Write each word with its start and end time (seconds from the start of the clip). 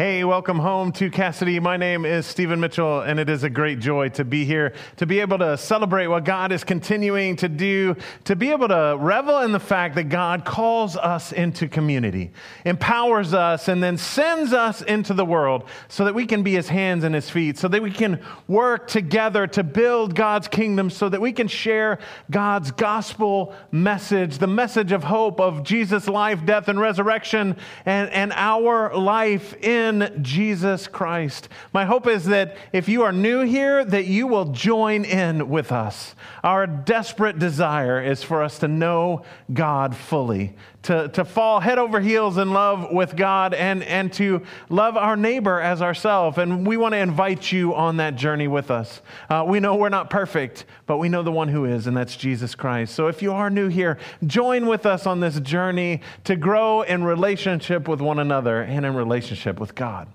Hey, 0.00 0.24
welcome 0.24 0.58
home 0.58 0.92
to 0.92 1.10
Cassidy. 1.10 1.60
My 1.60 1.76
name 1.76 2.06
is 2.06 2.24
Stephen 2.24 2.58
Mitchell, 2.58 3.02
and 3.02 3.20
it 3.20 3.28
is 3.28 3.44
a 3.44 3.50
great 3.50 3.80
joy 3.80 4.08
to 4.08 4.24
be 4.24 4.46
here, 4.46 4.72
to 4.96 5.04
be 5.04 5.20
able 5.20 5.36
to 5.36 5.58
celebrate 5.58 6.06
what 6.06 6.24
God 6.24 6.52
is 6.52 6.64
continuing 6.64 7.36
to 7.36 7.50
do, 7.50 7.94
to 8.24 8.34
be 8.34 8.50
able 8.50 8.68
to 8.68 8.96
revel 8.98 9.40
in 9.40 9.52
the 9.52 9.60
fact 9.60 9.96
that 9.96 10.04
God 10.04 10.46
calls 10.46 10.96
us 10.96 11.32
into 11.32 11.68
community, 11.68 12.32
empowers 12.64 13.34
us, 13.34 13.68
and 13.68 13.82
then 13.82 13.98
sends 13.98 14.54
us 14.54 14.80
into 14.80 15.12
the 15.12 15.26
world 15.26 15.64
so 15.88 16.06
that 16.06 16.14
we 16.14 16.24
can 16.24 16.42
be 16.42 16.54
his 16.54 16.70
hands 16.70 17.04
and 17.04 17.14
his 17.14 17.28
feet, 17.28 17.58
so 17.58 17.68
that 17.68 17.82
we 17.82 17.90
can 17.90 18.22
work 18.48 18.88
together 18.88 19.46
to 19.48 19.62
build 19.62 20.14
God's 20.14 20.48
kingdom, 20.48 20.88
so 20.88 21.10
that 21.10 21.20
we 21.20 21.30
can 21.30 21.46
share 21.46 21.98
God's 22.30 22.70
gospel 22.70 23.54
message, 23.70 24.38
the 24.38 24.46
message 24.46 24.92
of 24.92 25.04
hope 25.04 25.40
of 25.40 25.62
Jesus' 25.62 26.08
life, 26.08 26.46
death, 26.46 26.68
and 26.68 26.80
resurrection, 26.80 27.54
and, 27.84 28.08
and 28.12 28.32
our 28.32 28.96
life 28.96 29.52
in 29.62 29.89
in 29.90 30.22
Jesus 30.22 30.86
Christ. 30.86 31.48
My 31.72 31.84
hope 31.84 32.06
is 32.06 32.24
that 32.26 32.56
if 32.72 32.88
you 32.88 33.02
are 33.02 33.12
new 33.12 33.40
here, 33.40 33.84
that 33.84 34.06
you 34.06 34.26
will 34.26 34.46
join 34.46 35.04
in 35.04 35.48
with 35.48 35.72
us. 35.72 36.14
Our 36.42 36.66
desperate 36.66 37.38
desire 37.38 38.00
is 38.00 38.22
for 38.22 38.42
us 38.42 38.58
to 38.60 38.68
know 38.68 39.24
God 39.52 39.94
fully, 39.96 40.54
to, 40.82 41.08
to 41.08 41.24
fall 41.24 41.60
head 41.60 41.78
over 41.78 42.00
heels 42.00 42.38
in 42.38 42.52
love 42.52 42.90
with 42.90 43.16
God 43.16 43.54
and, 43.54 43.82
and 43.82 44.12
to 44.14 44.42
love 44.68 44.96
our 44.96 45.16
neighbor 45.16 45.60
as 45.60 45.82
ourselves. 45.82 46.38
And 46.38 46.66
we 46.66 46.76
want 46.76 46.92
to 46.92 46.98
invite 46.98 47.52
you 47.52 47.74
on 47.74 47.98
that 47.98 48.16
journey 48.16 48.48
with 48.48 48.70
us. 48.70 49.02
Uh, 49.28 49.44
we 49.46 49.60
know 49.60 49.76
we're 49.76 49.88
not 49.88 50.10
perfect, 50.10 50.64
but 50.86 50.98
we 50.98 51.08
know 51.08 51.22
the 51.22 51.32
one 51.32 51.48
who 51.48 51.64
is, 51.64 51.86
and 51.86 51.96
that's 51.96 52.16
Jesus 52.16 52.54
Christ. 52.54 52.94
So 52.94 53.08
if 53.08 53.22
you 53.22 53.32
are 53.32 53.50
new 53.50 53.68
here, 53.68 53.98
join 54.26 54.66
with 54.66 54.86
us 54.86 55.06
on 55.06 55.20
this 55.20 55.38
journey 55.40 56.00
to 56.24 56.36
grow 56.36 56.82
in 56.82 57.04
relationship 57.04 57.86
with 57.88 58.00
one 58.00 58.18
another 58.18 58.62
and 58.62 58.86
in 58.86 58.94
relationship 58.94 59.60
with 59.60 59.74
God. 59.74 60.08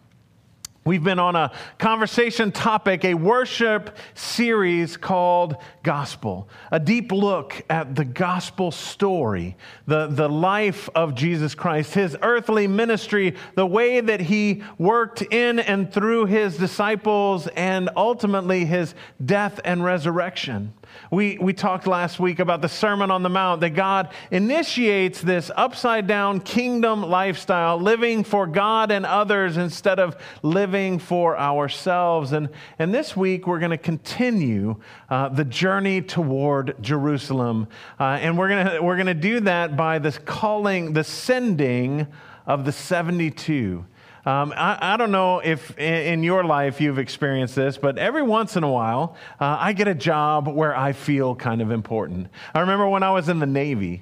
We've 0.88 1.04
been 1.04 1.18
on 1.18 1.36
a 1.36 1.52
conversation 1.80 2.52
topic, 2.52 3.06
a 3.06 3.16
worship 3.16 3.98
series 4.14 4.98
called 4.98 5.55
Gospel, 5.82 6.48
a 6.72 6.80
deep 6.80 7.12
look 7.12 7.60
at 7.72 7.96
the 7.96 8.05
gospel 8.05 8.70
story, 8.70 9.58
the, 9.88 10.05
the 10.05 10.30
life 10.30 10.88
of 10.94 11.16
Jesus 11.16 11.55
Christ, 11.55 11.96
his 11.96 12.16
earthly 12.22 12.68
ministry, 12.68 13.34
the 13.55 13.66
way 13.66 14.00
that 14.00 14.20
he 14.20 14.62
worked 14.77 15.24
in 15.24 15.58
and 15.58 15.92
through 15.92 16.27
his 16.27 16.55
disciples, 16.55 17.48
and 17.55 17.90
ultimately 17.96 18.64
his 18.64 18.94
death 19.26 19.60
and 19.66 19.84
resurrection. 19.84 20.72
We, 21.12 21.38
we 21.38 21.54
talked 21.54 21.88
last 21.88 22.20
week 22.20 22.40
about 22.40 22.62
the 22.62 22.70
Sermon 22.70 23.12
on 23.12 23.24
the 23.24 23.30
Mount, 23.30 23.62
that 23.62 23.72
God 23.72 24.10
initiates 24.32 25.22
this 25.22 25.52
upside 25.55 26.08
down 26.08 26.40
kingdom 26.40 27.04
lifestyle, 27.04 27.77
living 27.80 28.24
for 28.24 28.48
God 28.48 28.92
and 28.92 29.05
others 29.05 29.58
instead 29.58 30.00
of 30.00 30.18
living 30.42 31.00
for 31.00 31.38
ourselves. 31.38 32.32
And, 32.32 32.50
and 32.80 32.94
this 32.94 33.16
week, 33.16 33.48
we're 33.48 33.60
going 33.60 33.72
to 33.72 33.77
continue 33.77 34.76
uh, 35.10 35.30
the 35.30 35.46
journey 35.46 36.02
toward 36.02 36.76
Jerusalem. 36.82 37.68
Uh, 37.99 38.04
and 38.22 38.38
we're 38.38 38.49
going 38.49 38.84
we're 38.84 38.96
going 38.96 39.08
to 39.08 39.14
do 39.14 39.40
that 39.42 39.77
by 39.77 39.99
this 39.99 40.18
calling, 40.18 40.94
the 40.94 41.04
sending 41.04 42.08
of 42.46 42.66
the 42.66 42.72
72. 42.72 43.86
Um, 44.26 44.54
I, 44.55 44.93
I, 44.93 44.98
don't 44.98 45.12
know 45.12 45.40
if 45.40 45.77
in, 45.77 46.23
your 46.23 46.43
life 46.43 46.81
you've 46.81 46.98
experienced 46.98 47.55
this, 47.55 47.77
but 47.77 47.99
every 47.99 48.23
once 48.23 48.55
in 48.55 48.63
a 48.63 48.71
while, 48.71 49.15
uh, 49.40 49.57
I 49.59 49.73
get 49.73 49.87
a 49.87 49.93
job 49.93 50.48
where 50.48 50.76
I 50.76 50.93
feel 50.93 51.35
kind 51.35 51.62
of 51.62 51.70
important. 51.70 52.29
I 52.53 52.62
remember 52.62 52.90
when 52.90 53.03
I 53.03 53.12
was 53.12 53.29
in 53.29 53.37
the 53.37 53.46
Navy. 53.46 54.01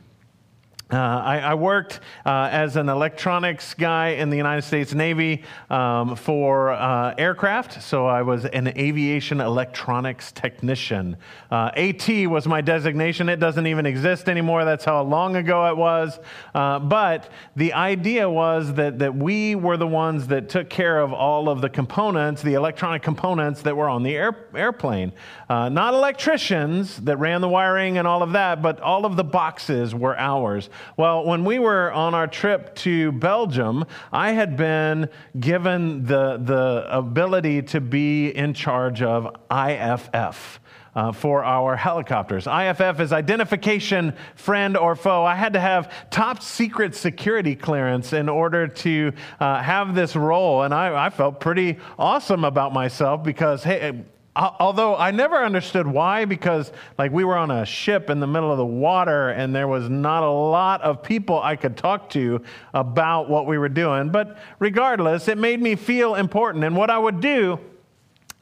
Uh, 0.93 0.97
I, 1.25 1.39
I, 1.39 1.53
worked 1.55 2.01
uh, 2.23 2.49
as 2.51 2.75
an 2.75 2.87
electronics 2.87 3.73
guy 3.73 4.09
in 4.09 4.29
the 4.29 4.37
United 4.37 4.61
States 4.61 4.93
Navy 4.93 5.43
um, 5.71 6.15
for 6.15 6.69
uh, 6.69 7.15
aircraft, 7.17 7.81
so 7.81 8.05
I 8.05 8.21
was 8.21 8.45
an 8.45 8.67
aviation 8.77 9.41
electronics 9.41 10.31
technician. 10.31 11.17
Uh, 11.49 11.71
AT 11.75 12.07
was 12.27 12.45
my 12.45 12.61
designation. 12.61 13.27
It 13.27 13.39
doesn't 13.39 13.65
even 13.65 13.87
exist 13.87 14.29
anymore. 14.29 14.65
That's 14.65 14.85
how 14.85 15.01
long 15.01 15.35
ago 15.35 15.67
it 15.71 15.77
was. 15.77 16.19
Uh, 16.53 16.77
but 16.77 17.31
the 17.55 17.73
idea 17.73 18.29
was 18.29 18.75
that, 18.75 18.99
that 18.99 19.15
we 19.15 19.55
were 19.55 19.77
the 19.77 19.87
ones 19.87 20.27
that 20.27 20.47
took 20.47 20.69
care 20.69 20.99
of 20.99 21.11
all 21.11 21.49
of 21.49 21.61
the 21.61 21.69
components, 21.69 22.43
the 22.43 22.53
electronic 22.53 23.01
components 23.01 23.63
that 23.63 23.75
were 23.75 23.89
on 23.89 24.03
the 24.03 24.15
air, 24.15 24.45
airplane. 24.53 25.11
Not 25.49 25.93
electricians 25.93 26.97
that 27.01 27.17
ran 27.17 27.41
the 27.41 27.47
wiring 27.47 27.99
and 27.99 28.07
all 28.07 28.23
of 28.23 28.31
that, 28.33 28.63
but 28.63 28.79
all 28.79 29.05
of 29.05 29.15
the 29.15 29.23
boxes 29.23 29.93
were 29.93 30.17
ours. 30.17 30.69
Well, 30.97 31.25
when 31.25 31.45
we 31.45 31.59
were 31.59 31.91
on 31.91 32.13
our 32.13 32.27
trip 32.27 32.75
to 32.75 33.11
Belgium, 33.13 33.85
I 34.11 34.31
had 34.31 34.55
been 34.57 35.09
given 35.39 36.03
the, 36.05 36.37
the 36.37 36.85
ability 36.89 37.63
to 37.63 37.81
be 37.81 38.29
in 38.29 38.53
charge 38.53 39.01
of 39.01 39.35
IFF. 39.51 40.59
Uh, 40.95 41.11
for 41.11 41.43
our 41.43 41.75
helicopters. 41.75 42.45
IFF 42.45 42.99
is 42.99 43.11
identification, 43.11 44.13
friend, 44.35 44.77
or 44.77 44.95
foe. 44.95 45.25
I 45.25 45.33
had 45.33 45.53
to 45.53 45.59
have 45.59 45.91
top 46.11 46.43
secret 46.43 46.93
security 46.93 47.55
clearance 47.55 48.13
in 48.13 48.29
order 48.29 48.67
to 48.67 49.11
uh, 49.39 49.59
have 49.63 49.95
this 49.95 50.15
role. 50.15 50.61
And 50.61 50.71
I, 50.71 51.07
I, 51.07 51.09
felt 51.09 51.39
pretty 51.39 51.79
awesome 51.97 52.43
about 52.45 52.73
myself 52.73 53.23
because, 53.23 53.63
hey, 53.63 54.03
although 54.35 54.95
I 54.95 55.11
never 55.11 55.43
understood 55.43 55.85
why, 55.87 56.25
because 56.25 56.71
like 56.97 57.11
we 57.11 57.23
were 57.23 57.37
on 57.37 57.51
a 57.51 57.65
ship 57.65 58.09
in 58.09 58.19
the 58.19 58.27
middle 58.27 58.51
of 58.51 58.57
the 58.57 58.65
water 58.65 59.29
and 59.29 59.53
there 59.55 59.67
was 59.67 59.89
not 59.89 60.23
a 60.23 60.31
lot 60.31 60.81
of 60.81 61.03
people 61.03 61.41
I 61.41 61.55
could 61.55 61.77
talk 61.77 62.09
to 62.11 62.41
about 62.73 63.29
what 63.29 63.45
we 63.45 63.57
were 63.57 63.69
doing. 63.69 64.09
But 64.09 64.37
regardless, 64.59 65.27
it 65.27 65.37
made 65.37 65.61
me 65.61 65.75
feel 65.75 66.15
important. 66.15 66.63
And 66.63 66.75
what 66.75 66.89
I 66.89 66.97
would 66.97 67.19
do 67.19 67.59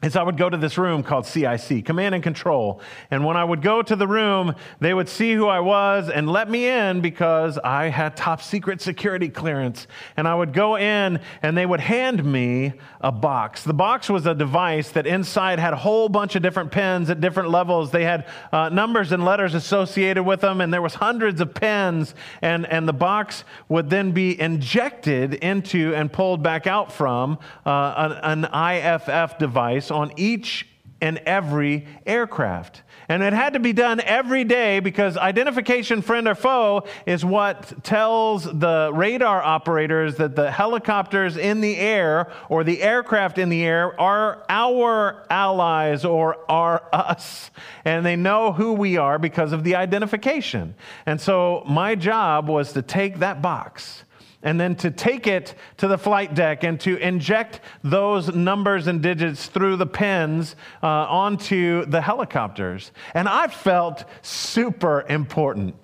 is 0.02 0.16
I 0.16 0.22
would 0.22 0.36
go 0.36 0.50
to 0.50 0.56
this 0.56 0.76
room 0.76 1.02
called 1.02 1.26
CIC, 1.26 1.84
Command 1.84 2.14
and 2.14 2.24
Control. 2.24 2.80
And 3.10 3.24
when 3.24 3.36
I 3.36 3.44
would 3.44 3.62
go 3.62 3.82
to 3.82 3.94
the 3.94 4.08
room, 4.08 4.54
they 4.80 4.92
would 4.92 5.08
see 5.08 5.32
who 5.32 5.46
I 5.46 5.60
was 5.60 6.10
and 6.10 6.28
let 6.28 6.50
me 6.50 6.68
in 6.68 7.00
because 7.00 7.56
I 7.58 7.86
had 7.86 8.16
top 8.16 8.42
secret 8.42 8.80
security 8.80 9.28
clearance. 9.28 9.86
And 10.16 10.26
I 10.26 10.34
would 10.34 10.52
go 10.52 10.76
in 10.76 11.20
and 11.42 11.56
they 11.56 11.66
would 11.66 11.80
hand 11.80 12.24
me 12.24 12.72
a 13.00 13.12
box. 13.12 13.62
The 13.62 13.74
box 13.74 14.10
was 14.10 14.26
a 14.26 14.34
device 14.34 14.90
that 14.90 15.06
inside 15.06 15.60
had 15.60 15.72
a 15.72 15.76
whole 15.76 16.08
bunch 16.08 16.34
of 16.34 16.42
different 16.42 16.72
pins 16.72 17.08
at 17.08 17.20
different 17.20 17.50
levels. 17.50 17.92
They 17.92 18.04
had 18.04 18.26
uh, 18.52 18.70
numbers 18.70 19.12
and 19.12 19.24
letters 19.24 19.54
associated 19.54 20.24
with 20.24 20.40
them, 20.40 20.60
and 20.60 20.72
there 20.72 20.82
was 20.82 20.94
hundreds 20.94 21.40
of 21.40 21.54
pins. 21.54 22.14
And, 22.40 22.66
and 22.66 22.88
the 22.88 22.92
box 22.92 23.44
would 23.68 23.88
then 23.88 24.10
be 24.10 24.40
injected 24.40 25.34
into 25.34 25.94
and 25.94 26.12
pulled 26.12 26.42
back 26.42 26.66
out 26.66 26.92
from 26.92 27.38
uh, 27.64 28.16
an, 28.22 28.44
an 28.44 28.76
IFF 28.76 29.38
device 29.38 29.91
on 29.92 30.12
each 30.16 30.66
and 31.02 31.18
every 31.26 31.84
aircraft. 32.06 32.82
And 33.08 33.24
it 33.24 33.32
had 33.32 33.54
to 33.54 33.58
be 33.58 33.72
done 33.72 34.00
every 34.00 34.44
day 34.44 34.78
because 34.78 35.16
identification, 35.16 36.00
friend 36.00 36.28
or 36.28 36.36
foe, 36.36 36.84
is 37.06 37.24
what 37.24 37.82
tells 37.82 38.44
the 38.44 38.90
radar 38.94 39.42
operators 39.42 40.14
that 40.16 40.36
the 40.36 40.50
helicopters 40.50 41.36
in 41.36 41.60
the 41.60 41.76
air 41.76 42.30
or 42.48 42.62
the 42.62 42.80
aircraft 42.80 43.38
in 43.38 43.48
the 43.48 43.64
air 43.64 44.00
are 44.00 44.44
our 44.48 45.26
allies 45.28 46.04
or 46.04 46.38
are 46.48 46.84
us. 46.92 47.50
And 47.84 48.06
they 48.06 48.16
know 48.16 48.52
who 48.52 48.72
we 48.72 48.96
are 48.96 49.18
because 49.18 49.52
of 49.52 49.64
the 49.64 49.74
identification. 49.74 50.76
And 51.04 51.20
so 51.20 51.64
my 51.66 51.96
job 51.96 52.48
was 52.48 52.72
to 52.74 52.82
take 52.82 53.18
that 53.18 53.42
box 53.42 54.04
and 54.42 54.60
then 54.60 54.74
to 54.76 54.90
take 54.90 55.26
it 55.26 55.54
to 55.76 55.88
the 55.88 55.98
flight 55.98 56.34
deck 56.34 56.64
and 56.64 56.80
to 56.80 56.96
inject 56.96 57.60
those 57.82 58.34
numbers 58.34 58.86
and 58.86 59.02
digits 59.02 59.46
through 59.46 59.76
the 59.76 59.86
pins 59.86 60.56
uh, 60.82 60.86
onto 60.86 61.84
the 61.86 62.00
helicopters. 62.00 62.92
And 63.14 63.28
I 63.28 63.48
felt 63.48 64.04
super 64.22 65.04
important. 65.08 65.76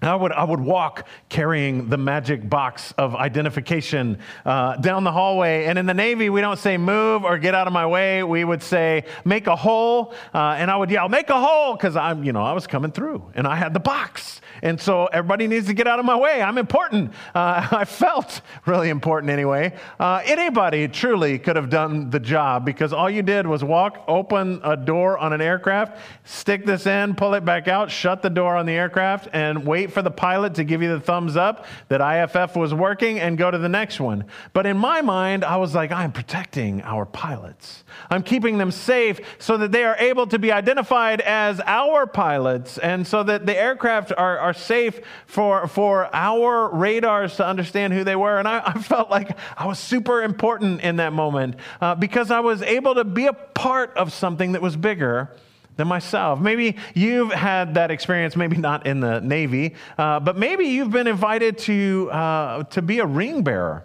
I 0.00 0.14
would, 0.14 0.30
I 0.30 0.44
would 0.44 0.60
walk 0.60 1.08
carrying 1.28 1.88
the 1.88 1.96
magic 1.96 2.48
box 2.48 2.92
of 2.92 3.16
identification 3.16 4.18
uh, 4.46 4.76
down 4.76 5.02
the 5.02 5.10
hallway. 5.10 5.64
And 5.64 5.76
in 5.76 5.86
the 5.86 5.94
Navy, 5.94 6.30
we 6.30 6.40
don't 6.40 6.58
say 6.58 6.76
move 6.76 7.24
or 7.24 7.36
get 7.36 7.52
out 7.52 7.66
of 7.66 7.72
my 7.72 7.84
way. 7.84 8.22
We 8.22 8.44
would 8.44 8.62
say 8.62 9.06
make 9.24 9.48
a 9.48 9.56
hole. 9.56 10.14
Uh, 10.32 10.54
and 10.56 10.70
I 10.70 10.76
would 10.76 10.90
yell, 10.90 11.08
make 11.08 11.30
a 11.30 11.40
hole, 11.40 11.74
because 11.74 11.96
I'm, 11.96 12.22
you 12.22 12.32
know, 12.32 12.42
I 12.42 12.52
was 12.52 12.68
coming 12.68 12.92
through 12.92 13.32
and 13.34 13.44
I 13.44 13.56
had 13.56 13.74
the 13.74 13.80
box. 13.80 14.40
And 14.62 14.80
so 14.80 15.06
everybody 15.06 15.46
needs 15.46 15.66
to 15.66 15.74
get 15.74 15.86
out 15.86 15.98
of 15.98 16.04
my 16.04 16.16
way. 16.16 16.42
I'm 16.42 16.58
important. 16.58 17.12
Uh, 17.34 17.66
I 17.72 17.84
felt 17.84 18.40
really 18.66 18.90
important 18.90 19.30
anyway. 19.30 19.74
Uh, 19.98 20.22
anybody 20.24 20.86
truly 20.88 21.38
could 21.38 21.56
have 21.56 21.70
done 21.70 22.10
the 22.10 22.20
job 22.20 22.64
because 22.64 22.92
all 22.92 23.10
you 23.10 23.22
did 23.22 23.46
was 23.46 23.64
walk, 23.64 24.04
open 24.06 24.60
a 24.62 24.76
door 24.76 25.18
on 25.18 25.32
an 25.32 25.40
aircraft, 25.40 25.98
stick 26.24 26.64
this 26.64 26.86
in, 26.86 27.14
pull 27.14 27.34
it 27.34 27.44
back 27.44 27.68
out, 27.68 27.90
shut 27.90 28.22
the 28.22 28.30
door 28.30 28.56
on 28.56 28.66
the 28.66 28.72
aircraft, 28.72 29.28
and 29.32 29.66
wait 29.66 29.87
wait 29.88 29.94
for 29.94 30.02
the 30.02 30.10
pilot 30.10 30.54
to 30.54 30.64
give 30.64 30.82
you 30.82 30.90
the 30.90 31.00
thumbs 31.00 31.34
up 31.34 31.64
that 31.88 32.00
IFF 32.00 32.56
was 32.56 32.74
working 32.74 33.18
and 33.18 33.38
go 33.38 33.50
to 33.50 33.56
the 33.56 33.68
next 33.68 34.00
one. 34.00 34.24
But 34.52 34.66
in 34.66 34.76
my 34.76 35.00
mind, 35.00 35.44
I 35.44 35.56
was 35.56 35.74
like, 35.74 35.90
I'm 35.90 36.12
protecting 36.12 36.82
our 36.82 37.06
pilots. 37.06 37.84
I'm 38.10 38.22
keeping 38.22 38.58
them 38.58 38.70
safe 38.70 39.20
so 39.38 39.56
that 39.56 39.72
they 39.72 39.84
are 39.84 39.96
able 39.96 40.26
to 40.26 40.38
be 40.38 40.52
identified 40.52 41.22
as 41.22 41.60
our 41.64 42.06
pilots 42.06 42.76
and 42.76 43.06
so 43.06 43.22
that 43.22 43.46
the 43.46 43.56
aircraft 43.56 44.12
are, 44.16 44.38
are 44.38 44.52
safe 44.52 45.00
for, 45.26 45.66
for 45.66 46.14
our 46.14 46.68
radars 46.68 47.36
to 47.36 47.46
understand 47.46 47.94
who 47.94 48.04
they 48.04 48.16
were. 48.16 48.38
And 48.38 48.46
I, 48.46 48.62
I 48.66 48.72
felt 48.74 49.10
like 49.10 49.38
I 49.56 49.66
was 49.66 49.78
super 49.78 50.22
important 50.22 50.82
in 50.82 50.96
that 50.96 51.14
moment 51.14 51.56
uh, 51.80 51.94
because 51.94 52.30
I 52.30 52.40
was 52.40 52.60
able 52.60 52.94
to 52.96 53.04
be 53.04 53.26
a 53.26 53.32
part 53.32 53.96
of 53.96 54.12
something 54.12 54.52
that 54.52 54.60
was 54.60 54.76
bigger 54.76 55.30
than 55.78 55.88
myself. 55.88 56.40
Maybe 56.40 56.76
you've 56.92 57.32
had 57.32 57.74
that 57.74 57.90
experience, 57.90 58.36
maybe 58.36 58.56
not 58.56 58.86
in 58.86 59.00
the 59.00 59.20
Navy, 59.20 59.76
uh, 59.96 60.18
but 60.20 60.36
maybe 60.36 60.66
you've 60.66 60.90
been 60.90 61.06
invited 61.06 61.56
to, 61.58 62.10
uh, 62.10 62.64
to 62.64 62.82
be 62.82 62.98
a 62.98 63.06
ring 63.06 63.42
bearer. 63.42 63.84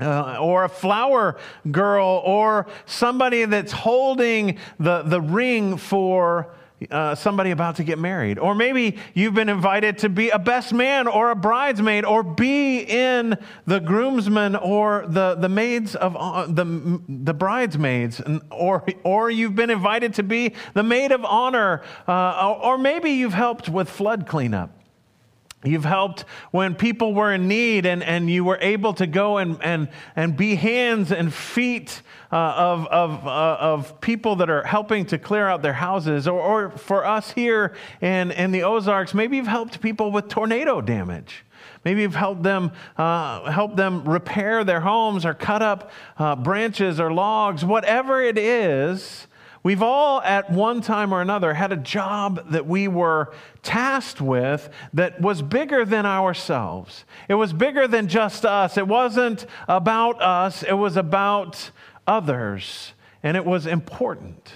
Uh, 0.00 0.38
or 0.40 0.64
a 0.64 0.68
flower 0.68 1.36
girl, 1.70 2.20
or 2.24 2.66
somebody 2.84 3.44
that's 3.44 3.70
holding 3.70 4.58
the, 4.80 5.02
the 5.02 5.20
ring 5.20 5.76
for 5.76 6.52
uh, 6.90 7.14
somebody 7.14 7.50
about 7.50 7.76
to 7.76 7.84
get 7.84 7.98
married. 7.98 8.38
Or 8.38 8.54
maybe 8.54 8.98
you've 9.14 9.34
been 9.34 9.48
invited 9.48 9.98
to 9.98 10.08
be 10.08 10.30
a 10.30 10.38
best 10.38 10.72
man 10.72 11.06
or 11.06 11.30
a 11.30 11.36
bridesmaid 11.36 12.04
or 12.04 12.22
be 12.22 12.80
in 12.80 13.36
the 13.66 13.80
groomsmen 13.80 14.56
or 14.56 15.04
the, 15.06 15.34
the 15.34 15.48
maids 15.48 15.94
of 15.94 16.16
uh, 16.16 16.46
the, 16.46 17.00
the 17.08 17.34
bridesmaids. 17.34 18.20
And, 18.20 18.42
or, 18.50 18.84
or 19.02 19.30
you've 19.30 19.54
been 19.54 19.70
invited 19.70 20.14
to 20.14 20.22
be 20.22 20.54
the 20.74 20.82
maid 20.82 21.12
of 21.12 21.24
honor. 21.24 21.82
Uh, 22.06 22.58
or 22.62 22.78
maybe 22.78 23.10
you've 23.10 23.34
helped 23.34 23.68
with 23.68 23.88
flood 23.88 24.26
cleanup. 24.26 24.70
You've 25.64 25.84
helped 25.84 26.26
when 26.50 26.74
people 26.74 27.14
were 27.14 27.32
in 27.32 27.48
need 27.48 27.86
and, 27.86 28.02
and 28.02 28.30
you 28.30 28.44
were 28.44 28.58
able 28.60 28.92
to 28.94 29.06
go 29.06 29.38
and, 29.38 29.56
and, 29.62 29.88
and 30.14 30.36
be 30.36 30.56
hands 30.56 31.10
and 31.10 31.32
feet 31.32 32.02
uh, 32.34 32.54
of, 32.56 32.86
of, 32.88 33.26
uh, 33.28 33.56
of 33.60 34.00
people 34.00 34.34
that 34.36 34.50
are 34.50 34.64
helping 34.64 35.06
to 35.06 35.18
clear 35.18 35.46
out 35.46 35.62
their 35.62 35.72
houses. 35.72 36.26
Or, 36.26 36.40
or 36.40 36.70
for 36.70 37.06
us 37.06 37.30
here 37.30 37.74
in, 38.00 38.32
in 38.32 38.50
the 38.50 38.64
Ozarks, 38.64 39.14
maybe 39.14 39.36
you've 39.36 39.46
helped 39.46 39.80
people 39.80 40.10
with 40.10 40.28
tornado 40.28 40.80
damage. 40.80 41.44
Maybe 41.84 42.02
you've 42.02 42.16
helped 42.16 42.42
them, 42.42 42.72
uh, 42.96 43.50
help 43.50 43.76
them 43.76 44.02
repair 44.04 44.64
their 44.64 44.80
homes 44.80 45.24
or 45.24 45.32
cut 45.32 45.62
up 45.62 45.92
uh, 46.18 46.34
branches 46.34 46.98
or 46.98 47.12
logs, 47.12 47.64
whatever 47.64 48.20
it 48.20 48.36
is 48.36 49.28
We've 49.64 49.82
all, 49.82 50.20
at 50.20 50.50
one 50.50 50.82
time 50.82 51.14
or 51.14 51.22
another, 51.22 51.54
had 51.54 51.72
a 51.72 51.78
job 51.78 52.50
that 52.50 52.66
we 52.66 52.86
were 52.86 53.32
tasked 53.62 54.20
with 54.20 54.68
that 54.92 55.22
was 55.22 55.40
bigger 55.40 55.86
than 55.86 56.04
ourselves. 56.04 57.06
It 57.30 57.34
was 57.34 57.54
bigger 57.54 57.88
than 57.88 58.06
just 58.06 58.44
us. 58.44 58.76
It 58.76 58.86
wasn't 58.86 59.46
about 59.66 60.20
us, 60.20 60.62
it 60.64 60.74
was 60.74 60.98
about 60.98 61.70
others, 62.06 62.92
and 63.22 63.36
it 63.36 63.44
was 63.44 63.66
important. 63.66 64.52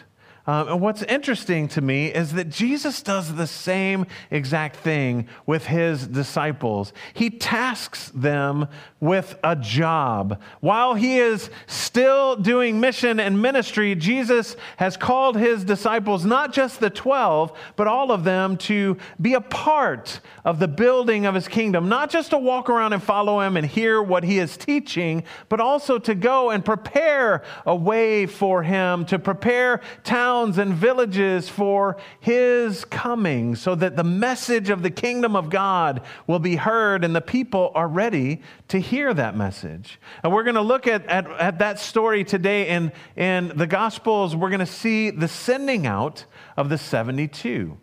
Um, 0.49 0.67
and 0.69 0.81
what's 0.81 1.03
interesting 1.03 1.69
to 1.69 1.83
me 1.83 2.07
is 2.07 2.33
that 2.33 2.49
Jesus 2.49 3.03
does 3.03 3.35
the 3.35 3.47
same 3.47 4.07
exact 4.31 4.77
thing 4.77 5.29
with 5.45 5.67
his 5.67 6.07
disciples. 6.07 6.95
He 7.13 7.29
tasks 7.29 8.11
them 8.15 8.67
with 8.99 9.39
a 9.45 9.55
job. 9.55 10.41
While 10.61 10.95
he 10.95 11.19
is 11.19 11.51
still 11.67 12.35
doing 12.35 12.81
mission 12.81 13.21
and 13.21 13.43
ministry, 13.43 13.95
Jesus 13.95 14.57
has 14.79 14.97
called 14.97 15.37
his 15.37 15.65
disciples, 15.65 16.25
not 16.25 16.55
just 16.55 16.81
the 16.81 16.89
12, 16.89 17.53
but 17.77 17.87
all 17.87 18.11
of 18.11 18.25
them, 18.25 18.57
to 18.57 18.97
be 19.21 19.35
a 19.35 19.43
part 19.43 20.21
of 20.47 20.61
the 20.61 20.69
building 20.69 21.27
of 21.27 21.35
his 21.35 21.47
kingdom. 21.47 21.91
Not 21.91 22.09
just 22.09 22.31
to 22.31 22.39
walk 22.39 22.71
around 22.71 22.95
and 22.95 23.03
follow 23.03 23.43
him 23.43 23.59
and 23.59 23.67
hear 23.67 24.03
what 24.03 24.25
he 24.25 24.39
is 24.39 24.57
teaching, 24.57 25.25
but 25.51 25.61
also 25.61 25.99
to 25.99 26.15
go 26.15 26.49
and 26.49 26.65
prepare 26.65 27.43
a 27.67 27.77
way 27.77 28.25
for 28.25 28.63
him, 28.63 29.05
to 29.05 29.19
prepare 29.19 29.83
towns 30.05 30.38
and 30.47 30.73
villages 30.73 31.49
for 31.49 31.97
his 32.21 32.85
coming, 32.85 33.57
so 33.57 33.75
that 33.75 33.97
the 33.97 34.05
message 34.05 34.71
of 34.71 34.83
the 34.83 34.91
kingdom 34.91 35.35
of 35.35 35.51
God 35.51 36.03
will 36.29 36.39
be 36.39 36.55
heard 36.55 37.03
and 37.03 37.17
the 37.17 37.21
people 37.21 37.73
are 37.75 37.89
ready 37.89 38.41
to 38.69 38.79
hear 38.79 39.13
that 39.13 39.37
message. 39.37 40.01
And 40.23 40.33
we're 40.33 40.45
going 40.45 40.55
to 40.55 40.61
look 40.61 40.87
at, 40.87 41.05
at, 41.07 41.29
at, 41.33 41.59
that 41.59 41.81
story 41.81 42.23
today 42.23 42.69
in, 42.69 42.93
in 43.17 43.49
the 43.57 43.67
Gospels. 43.67 44.37
We're 44.37 44.51
going 44.51 44.61
to 44.61 44.67
see 44.67 45.11
the 45.11 45.27
sending 45.27 45.87
out 45.87 46.25
of 46.57 46.69
the 46.69 46.79
72. 46.79 47.77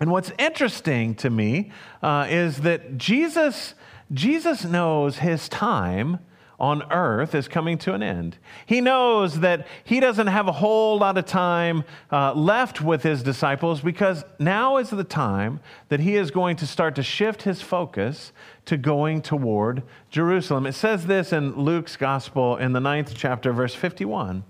And 0.00 0.10
what's 0.10 0.32
interesting 0.38 1.14
to 1.16 1.30
me 1.30 1.70
uh, 2.02 2.26
is 2.28 2.58
that 2.62 2.98
Jesus, 2.98 3.74
Jesus 4.12 4.64
knows 4.64 5.18
his 5.18 5.48
time 5.48 6.18
on 6.58 6.82
earth 6.90 7.34
is 7.34 7.46
coming 7.46 7.78
to 7.78 7.94
an 7.94 8.02
end. 8.02 8.36
He 8.66 8.80
knows 8.80 9.40
that 9.40 9.66
he 9.84 10.00
doesn't 10.00 10.26
have 10.26 10.48
a 10.48 10.52
whole 10.52 10.98
lot 10.98 11.16
of 11.16 11.24
time 11.24 11.84
uh, 12.10 12.34
left 12.34 12.80
with 12.80 13.04
his 13.04 13.22
disciples 13.22 13.80
because 13.80 14.24
now 14.38 14.78
is 14.78 14.90
the 14.90 15.04
time 15.04 15.60
that 15.88 16.00
he 16.00 16.16
is 16.16 16.30
going 16.30 16.56
to 16.56 16.66
start 16.66 16.96
to 16.96 17.02
shift 17.02 17.42
his 17.42 17.62
focus 17.62 18.32
to 18.64 18.76
going 18.76 19.22
toward 19.22 19.84
Jerusalem. 20.10 20.66
It 20.66 20.74
says 20.74 21.06
this 21.06 21.32
in 21.32 21.54
Luke's 21.54 21.96
gospel 21.96 22.56
in 22.56 22.72
the 22.72 22.80
ninth 22.80 23.14
chapter, 23.14 23.52
verse 23.52 23.74
51. 23.74 24.42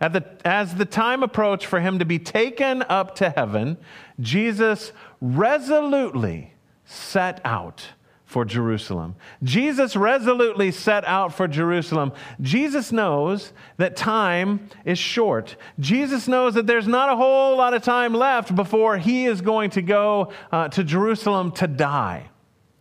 The, 0.00 0.24
as 0.44 0.74
the 0.74 0.84
time 0.84 1.22
approached 1.22 1.66
for 1.66 1.80
him 1.80 2.00
to 2.00 2.04
be 2.04 2.18
taken 2.18 2.82
up 2.82 3.14
to 3.16 3.30
heaven, 3.30 3.78
Jesus 4.20 4.92
resolutely 5.20 6.52
set 6.84 7.40
out 7.44 7.92
for 8.26 8.44
Jerusalem. 8.44 9.14
Jesus 9.44 9.94
resolutely 9.94 10.72
set 10.72 11.04
out 11.04 11.32
for 11.32 11.46
Jerusalem. 11.46 12.12
Jesus 12.40 12.90
knows 12.90 13.52
that 13.76 13.96
time 13.96 14.68
is 14.84 14.98
short. 14.98 15.56
Jesus 15.78 16.26
knows 16.26 16.54
that 16.54 16.66
there's 16.66 16.88
not 16.88 17.08
a 17.08 17.16
whole 17.16 17.56
lot 17.56 17.72
of 17.72 17.82
time 17.82 18.12
left 18.12 18.54
before 18.54 18.98
he 18.98 19.26
is 19.26 19.40
going 19.40 19.70
to 19.70 19.82
go 19.82 20.32
uh, 20.50 20.68
to 20.68 20.82
Jerusalem 20.82 21.52
to 21.52 21.68
die. 21.68 22.28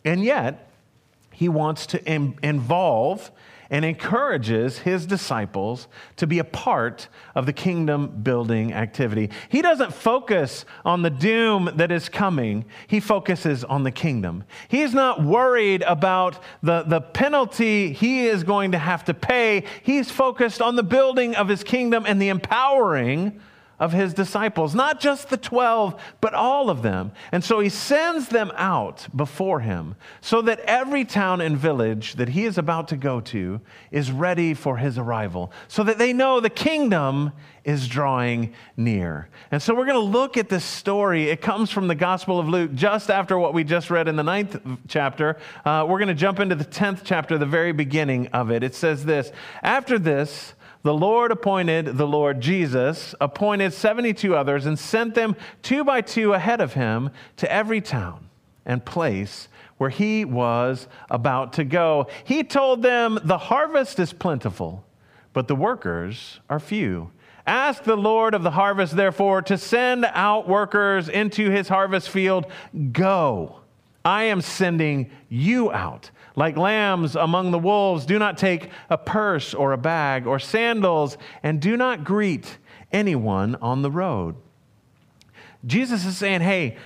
And 0.03 0.23
yet, 0.23 0.67
he 1.31 1.47
wants 1.47 1.85
to 1.87 2.03
Im- 2.05 2.35
involve 2.41 3.29
and 3.75 3.83
encourages 3.83 4.79
his 4.79 5.05
disciples 5.05 5.89
to 6.15 6.25
be 6.25 6.39
a 6.39 6.45
part 6.45 7.09
of 7.35 7.45
the 7.45 7.51
kingdom 7.51 8.07
building 8.23 8.71
activity. 8.71 9.29
He 9.49 9.61
doesn't 9.61 9.93
focus 9.93 10.63
on 10.85 11.01
the 11.01 11.09
doom 11.09 11.69
that 11.75 11.91
is 11.91 12.07
coming, 12.07 12.63
he 12.87 13.01
focuses 13.01 13.65
on 13.65 13.83
the 13.83 13.91
kingdom. 13.91 14.45
He's 14.69 14.93
not 14.93 15.21
worried 15.21 15.81
about 15.81 16.41
the, 16.63 16.83
the 16.83 17.01
penalty 17.01 17.91
he 17.91 18.27
is 18.27 18.45
going 18.45 18.71
to 18.71 18.77
have 18.77 19.03
to 19.05 19.13
pay, 19.13 19.65
he's 19.83 20.09
focused 20.09 20.61
on 20.61 20.77
the 20.77 20.83
building 20.83 21.35
of 21.35 21.49
his 21.49 21.61
kingdom 21.61 22.05
and 22.07 22.21
the 22.21 22.29
empowering 22.29 23.41
of 23.79 23.91
his 23.91 24.13
disciples, 24.13 24.73
not 24.73 24.99
just 24.99 25.29
the 25.29 25.37
12, 25.37 26.01
but 26.21 26.33
all 26.33 26.69
of 26.69 26.81
them. 26.81 27.11
And 27.31 27.43
so 27.43 27.59
he 27.59 27.69
sends 27.69 28.29
them 28.29 28.51
out 28.55 29.07
before 29.15 29.59
him 29.59 29.95
so 30.21 30.41
that 30.43 30.59
every 30.61 31.03
town 31.03 31.41
and 31.41 31.57
village 31.57 32.13
that 32.13 32.29
he 32.29 32.45
is 32.45 32.57
about 32.57 32.87
to 32.89 32.97
go 32.97 33.19
to 33.21 33.59
is 33.91 34.11
ready 34.11 34.53
for 34.53 34.77
his 34.77 34.97
arrival, 34.97 35.51
so 35.67 35.83
that 35.83 35.97
they 35.97 36.13
know 36.13 36.39
the 36.39 36.49
kingdom 36.49 37.31
is 37.65 37.87
drawing 37.87 38.53
near. 38.77 39.27
And 39.51 39.61
so 39.61 39.73
we're 39.73 39.87
going 39.87 39.95
to 39.95 39.99
look 39.99 40.37
at 40.37 40.49
this 40.49 40.63
story. 40.63 41.29
It 41.29 41.41
comes 41.41 41.71
from 41.71 41.87
the 41.87 41.95
Gospel 41.95 42.39
of 42.39 42.47
Luke 42.47 42.75
just 42.75 43.09
after 43.09 43.37
what 43.39 43.53
we 43.53 43.63
just 43.63 43.89
read 43.89 44.07
in 44.07 44.15
the 44.15 44.23
ninth 44.23 44.57
chapter. 44.87 45.37
Uh, 45.65 45.85
we're 45.87 45.97
going 45.97 46.09
to 46.09 46.13
jump 46.13 46.39
into 46.39 46.55
the 46.55 46.65
10th 46.65 47.01
chapter, 47.03 47.37
the 47.37 47.45
very 47.45 47.71
beginning 47.71 48.27
of 48.27 48.51
it. 48.51 48.63
It 48.63 48.75
says 48.75 49.03
this 49.03 49.31
After 49.63 49.97
this, 49.97 50.53
the 50.85 50.93
Lord 50.93 51.31
appointed, 51.31 51.97
the 51.97 52.05
Lord 52.05 52.39
Jesus 52.39 53.15
appointed 53.19 53.73
72 53.73 54.35
others 54.35 54.67
and 54.67 54.77
sent 54.77 55.15
them 55.15 55.35
two 55.63 55.83
by 55.83 56.01
two 56.01 56.33
ahead 56.33 56.61
of 56.61 56.73
him 56.73 57.09
to 57.37 57.51
every 57.51 57.81
town 57.81 58.29
and 58.67 58.85
place 58.85 59.47
where 59.79 59.89
he 59.89 60.23
was 60.25 60.87
about 61.09 61.53
to 61.53 61.63
go. 61.63 62.05
He 62.23 62.43
told 62.43 62.83
them, 62.83 63.17
The 63.23 63.39
harvest 63.39 63.97
is 63.97 64.13
plentiful, 64.13 64.85
but 65.33 65.47
the 65.47 65.55
workers 65.55 66.39
are 66.51 66.59
few. 66.59 67.09
Ask 67.47 67.81
the 67.81 67.97
Lord 67.97 68.35
of 68.35 68.43
the 68.43 68.51
harvest, 68.51 68.95
therefore, 68.95 69.41
to 69.41 69.57
send 69.57 70.05
out 70.05 70.47
workers 70.47 71.09
into 71.09 71.49
his 71.49 71.67
harvest 71.67 72.11
field. 72.11 72.45
Go. 72.91 73.61
I 74.05 74.25
am 74.25 74.39
sending 74.39 75.09
you 75.27 75.71
out. 75.71 76.11
Like 76.35 76.55
lambs 76.57 77.15
among 77.15 77.51
the 77.51 77.59
wolves, 77.59 78.05
do 78.05 78.19
not 78.19 78.37
take 78.37 78.69
a 78.89 78.97
purse 78.97 79.53
or 79.53 79.73
a 79.73 79.77
bag 79.77 80.27
or 80.27 80.37
sandals, 80.37 81.17
and 81.41 81.59
do 81.59 81.75
not 81.75 82.03
greet 82.03 82.59
anyone 82.91 83.55
on 83.55 83.81
the 83.81 83.89
road. 83.89 84.35
Jesus 85.65 86.05
is 86.05 86.17
saying, 86.17 86.41
Hey, 86.41 86.77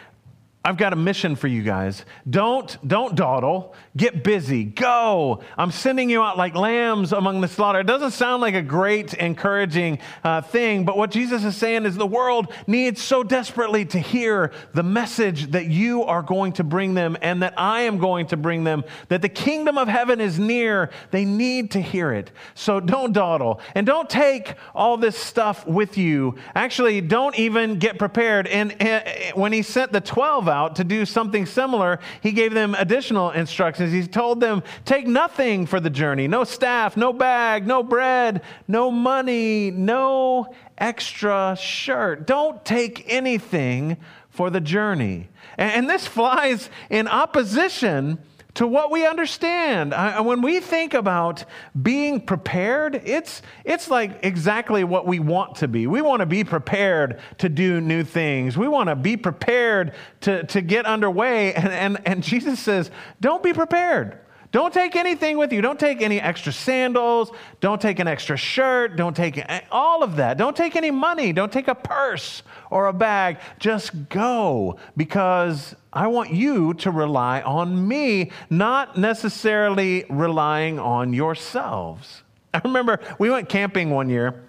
I've 0.69 0.77
got 0.77 0.93
a 0.93 0.95
mission 0.95 1.35
for 1.35 1.47
you 1.47 1.63
guys. 1.63 2.05
Don't, 2.29 2.77
don't 2.87 3.15
dawdle. 3.15 3.73
Get 3.97 4.23
busy. 4.23 4.65
Go. 4.65 5.41
I'm 5.57 5.71
sending 5.71 6.11
you 6.11 6.21
out 6.21 6.37
like 6.37 6.53
lambs 6.53 7.11
among 7.11 7.41
the 7.41 7.47
slaughter. 7.47 7.79
It 7.79 7.87
doesn't 7.87 8.11
sound 8.11 8.43
like 8.43 8.53
a 8.53 8.61
great, 8.61 9.15
encouraging 9.15 9.97
uh, 10.23 10.41
thing, 10.41 10.85
but 10.85 10.95
what 10.95 11.09
Jesus 11.09 11.43
is 11.43 11.57
saying 11.57 11.87
is 11.87 11.95
the 11.95 12.05
world 12.05 12.53
needs 12.67 13.01
so 13.01 13.23
desperately 13.23 13.83
to 13.85 13.97
hear 13.97 14.51
the 14.75 14.83
message 14.83 15.49
that 15.53 15.65
you 15.65 16.03
are 16.03 16.21
going 16.21 16.53
to 16.53 16.63
bring 16.63 16.93
them 16.93 17.17
and 17.23 17.41
that 17.41 17.55
I 17.57 17.81
am 17.81 17.97
going 17.97 18.27
to 18.27 18.37
bring 18.37 18.63
them, 18.63 18.83
that 19.07 19.23
the 19.23 19.29
kingdom 19.29 19.75
of 19.75 19.87
heaven 19.87 20.21
is 20.21 20.37
near. 20.37 20.91
They 21.09 21.25
need 21.25 21.71
to 21.71 21.81
hear 21.81 22.13
it. 22.13 22.29
So 22.53 22.79
don't 22.79 23.11
dawdle. 23.11 23.59
And 23.73 23.87
don't 23.87 24.07
take 24.07 24.53
all 24.75 24.97
this 24.97 25.17
stuff 25.17 25.65
with 25.65 25.97
you. 25.97 26.35
Actually, 26.53 27.01
don't 27.01 27.39
even 27.39 27.79
get 27.79 27.97
prepared. 27.97 28.45
And, 28.45 28.79
and 28.79 29.35
when 29.35 29.51
he 29.51 29.63
sent 29.63 29.93
the 29.93 30.01
12 30.01 30.47
out 30.47 30.58
to 30.67 30.83
do 30.83 31.05
something 31.05 31.45
similar, 31.45 31.99
he 32.21 32.33
gave 32.33 32.53
them 32.53 32.75
additional 32.75 33.31
instructions. 33.31 33.93
He 33.93 34.05
told 34.05 34.41
them, 34.41 34.61
Take 34.83 35.07
nothing 35.07 35.65
for 35.65 35.79
the 35.79 35.89
journey 35.89 36.27
no 36.27 36.43
staff, 36.43 36.97
no 36.97 37.13
bag, 37.13 37.65
no 37.65 37.81
bread, 37.81 38.41
no 38.67 38.91
money, 38.91 39.71
no 39.71 40.53
extra 40.77 41.57
shirt. 41.59 42.27
Don't 42.27 42.63
take 42.65 43.05
anything 43.07 43.97
for 44.29 44.49
the 44.49 44.61
journey. 44.61 45.29
And, 45.57 45.89
this 45.89 46.07
flies 46.07 46.69
in 46.89 47.07
opposition 47.07 48.19
to 48.59 48.67
what 48.67 48.91
we 48.91 49.07
understand. 49.07 49.93
when 50.25 50.41
we 50.41 50.59
think 50.59 50.93
about 50.93 51.45
being 51.81 52.19
prepared, 52.19 53.01
it's, 53.05 53.41
it's 53.63 53.89
like 53.89 54.19
exactly 54.21 54.83
what 54.83 55.07
we 55.07 55.17
want 55.17 55.55
to 55.55 55.69
be. 55.69 55.87
We 55.87 56.01
want 56.01 56.19
to 56.19 56.25
be 56.25 56.43
prepared 56.43 57.21
to 57.37 57.47
do 57.47 57.79
new 57.79 58.03
things, 58.03 58.57
we 58.57 58.67
want 58.67 58.89
to 58.89 58.97
be 58.97 59.15
prepared 59.15 59.93
to, 60.21 60.43
to 60.47 60.59
get 60.59 60.85
underway. 60.85 61.53
And, 61.53 61.69
and, 61.69 62.01
and 62.05 62.21
Jesus 62.21 62.59
says, 62.59 62.91
don't 63.21 63.41
be 63.41 63.53
prepared. 63.53 64.19
Don't 64.51 64.73
take 64.73 64.95
anything 64.95 65.37
with 65.37 65.53
you. 65.53 65.61
Don't 65.61 65.79
take 65.79 66.01
any 66.01 66.19
extra 66.19 66.51
sandals. 66.51 67.31
Don't 67.59 67.79
take 67.79 67.99
an 67.99 68.07
extra 68.07 68.35
shirt. 68.35 68.95
Don't 68.95 69.15
take 69.15 69.43
all 69.71 70.01
of 70.01 70.15
that. 70.15 70.37
Don't 70.37 70.55
take 70.55 70.75
any 70.75 70.89
money. 70.89 71.31
Don't 71.33 71.51
take 71.51 71.67
a 71.67 71.75
purse 71.75 72.41
or 72.71 72.87
a 72.87 72.93
bag. 72.93 73.37
Just 73.59 74.09
go 74.09 74.77
because 74.97 75.75
I 75.93 76.07
want 76.07 76.31
you 76.31 76.73
to 76.75 76.89
rely 76.89 77.41
on 77.41 77.87
me, 77.87 78.31
not 78.49 78.97
necessarily 78.97 80.05
relying 80.09 80.79
on 80.79 81.13
yourselves. 81.13 82.23
I 82.51 82.61
remember 82.63 82.99
we 83.19 83.29
went 83.29 83.49
camping 83.49 83.91
one 83.91 84.09
year. 84.09 84.48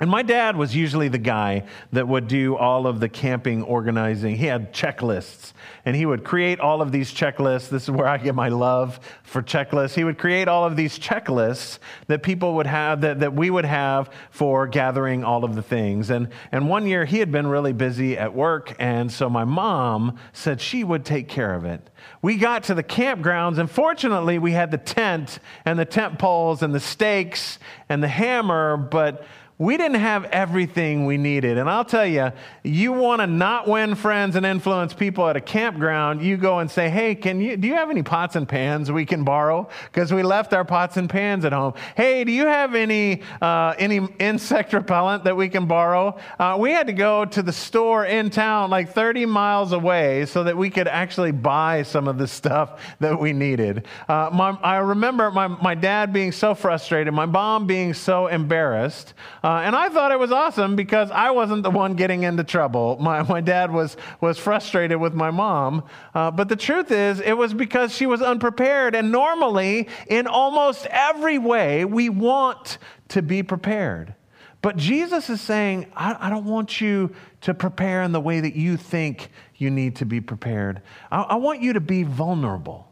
And 0.00 0.08
my 0.08 0.22
dad 0.22 0.56
was 0.56 0.76
usually 0.76 1.08
the 1.08 1.18
guy 1.18 1.64
that 1.92 2.06
would 2.06 2.28
do 2.28 2.56
all 2.56 2.86
of 2.86 3.00
the 3.00 3.08
camping 3.08 3.62
organizing. 3.64 4.36
He 4.36 4.46
had 4.46 4.72
checklists 4.72 5.52
and 5.84 5.96
he 5.96 6.06
would 6.06 6.22
create 6.22 6.60
all 6.60 6.82
of 6.82 6.92
these 6.92 7.12
checklists. 7.12 7.68
This 7.68 7.84
is 7.84 7.90
where 7.90 8.06
I 8.06 8.18
get 8.18 8.34
my 8.34 8.48
love 8.48 9.00
for 9.22 9.42
checklists. 9.42 9.94
He 9.94 10.04
would 10.04 10.18
create 10.18 10.46
all 10.46 10.64
of 10.64 10.76
these 10.76 10.98
checklists 10.98 11.78
that 12.08 12.22
people 12.22 12.56
would 12.56 12.66
have, 12.66 13.00
that, 13.00 13.20
that 13.20 13.34
we 13.34 13.50
would 13.50 13.64
have 13.64 14.10
for 14.30 14.66
gathering 14.66 15.24
all 15.24 15.44
of 15.44 15.54
the 15.54 15.62
things. 15.62 16.10
And, 16.10 16.28
and 16.52 16.68
one 16.68 16.86
year 16.86 17.04
he 17.04 17.18
had 17.18 17.32
been 17.32 17.46
really 17.46 17.72
busy 17.72 18.18
at 18.18 18.34
work, 18.34 18.76
and 18.78 19.10
so 19.10 19.30
my 19.30 19.44
mom 19.44 20.18
said 20.32 20.60
she 20.60 20.84
would 20.84 21.04
take 21.04 21.28
care 21.28 21.54
of 21.54 21.64
it. 21.64 21.88
We 22.22 22.36
got 22.36 22.64
to 22.64 22.74
the 22.74 22.82
campgrounds, 22.82 23.58
and 23.58 23.70
fortunately, 23.70 24.38
we 24.38 24.52
had 24.52 24.70
the 24.70 24.78
tent 24.78 25.38
and 25.64 25.78
the 25.78 25.84
tent 25.84 26.18
poles 26.18 26.62
and 26.62 26.74
the 26.74 26.80
stakes 26.80 27.58
and 27.88 28.02
the 28.02 28.08
hammer, 28.08 28.76
but 28.76 29.24
we 29.58 29.76
didn't 29.76 29.98
have 29.98 30.24
everything 30.26 31.04
we 31.04 31.18
needed. 31.18 31.58
And 31.58 31.68
I'll 31.68 31.84
tell 31.84 32.06
you, 32.06 32.30
you 32.62 32.92
want 32.92 33.20
to 33.20 33.26
not 33.26 33.66
win 33.66 33.96
friends 33.96 34.36
and 34.36 34.46
influence 34.46 34.94
people 34.94 35.28
at 35.28 35.34
a 35.34 35.40
campground, 35.40 36.22
you 36.22 36.36
go 36.36 36.60
and 36.60 36.70
say, 36.70 36.88
hey, 36.88 37.16
can 37.16 37.40
you, 37.40 37.56
do 37.56 37.66
you 37.66 37.74
have 37.74 37.90
any 37.90 38.04
pots 38.04 38.36
and 38.36 38.48
pans 38.48 38.92
we 38.92 39.04
can 39.04 39.24
borrow? 39.24 39.68
Because 39.86 40.12
we 40.12 40.22
left 40.22 40.52
our 40.52 40.64
pots 40.64 40.96
and 40.96 41.10
pans 41.10 41.44
at 41.44 41.52
home. 41.52 41.74
Hey, 41.96 42.22
do 42.22 42.30
you 42.30 42.46
have 42.46 42.76
any, 42.76 43.22
uh, 43.42 43.74
any 43.78 44.06
insect 44.20 44.72
repellent 44.72 45.24
that 45.24 45.36
we 45.36 45.48
can 45.48 45.66
borrow? 45.66 46.16
Uh, 46.38 46.56
we 46.58 46.70
had 46.70 46.86
to 46.86 46.92
go 46.92 47.24
to 47.24 47.42
the 47.42 47.52
store 47.52 48.04
in 48.04 48.30
town, 48.30 48.70
like 48.70 48.92
30 48.92 49.26
miles 49.26 49.72
away, 49.72 50.24
so 50.26 50.44
that 50.44 50.56
we 50.56 50.70
could 50.70 50.86
actually 50.86 51.32
buy 51.32 51.82
some 51.82 52.06
of 52.06 52.16
the 52.16 52.28
stuff 52.28 52.80
that 53.00 53.18
we 53.18 53.32
needed. 53.32 53.86
Uh, 54.08 54.30
my, 54.32 54.50
I 54.62 54.76
remember 54.76 55.32
my, 55.32 55.48
my 55.48 55.74
dad 55.74 56.12
being 56.12 56.30
so 56.30 56.54
frustrated, 56.54 57.12
my 57.12 57.26
mom 57.26 57.66
being 57.66 57.92
so 57.92 58.28
embarrassed. 58.28 59.14
Uh, 59.48 59.62
and 59.62 59.74
I 59.74 59.88
thought 59.88 60.12
it 60.12 60.18
was 60.18 60.30
awesome 60.30 60.76
because 60.76 61.10
I 61.10 61.30
wasn't 61.30 61.62
the 61.62 61.70
one 61.70 61.94
getting 61.94 62.24
into 62.24 62.44
trouble. 62.44 62.98
My, 63.00 63.22
my 63.22 63.40
dad 63.40 63.72
was, 63.72 63.96
was 64.20 64.36
frustrated 64.36 65.00
with 65.00 65.14
my 65.14 65.30
mom. 65.30 65.84
Uh, 66.14 66.30
but 66.30 66.50
the 66.50 66.54
truth 66.54 66.90
is, 66.90 67.18
it 67.20 67.32
was 67.32 67.54
because 67.54 67.94
she 67.94 68.04
was 68.04 68.20
unprepared. 68.20 68.94
And 68.94 69.10
normally, 69.10 69.88
in 70.06 70.26
almost 70.26 70.84
every 70.90 71.38
way, 71.38 71.86
we 71.86 72.10
want 72.10 72.76
to 73.08 73.22
be 73.22 73.42
prepared. 73.42 74.14
But 74.60 74.76
Jesus 74.76 75.30
is 75.30 75.40
saying, 75.40 75.90
I, 75.96 76.26
I, 76.26 76.28
don't 76.28 76.44
want 76.44 76.82
you 76.82 77.14
to 77.40 77.54
prepare 77.54 78.02
in 78.02 78.12
the 78.12 78.20
way 78.20 78.40
that 78.40 78.54
you 78.54 78.76
think 78.76 79.30
you 79.56 79.70
need 79.70 79.96
to 79.96 80.04
be 80.04 80.20
prepared. 80.20 80.82
I, 81.10 81.22
I 81.22 81.34
want 81.36 81.62
you 81.62 81.72
to 81.72 81.80
be 81.80 82.02
vulnerable 82.02 82.87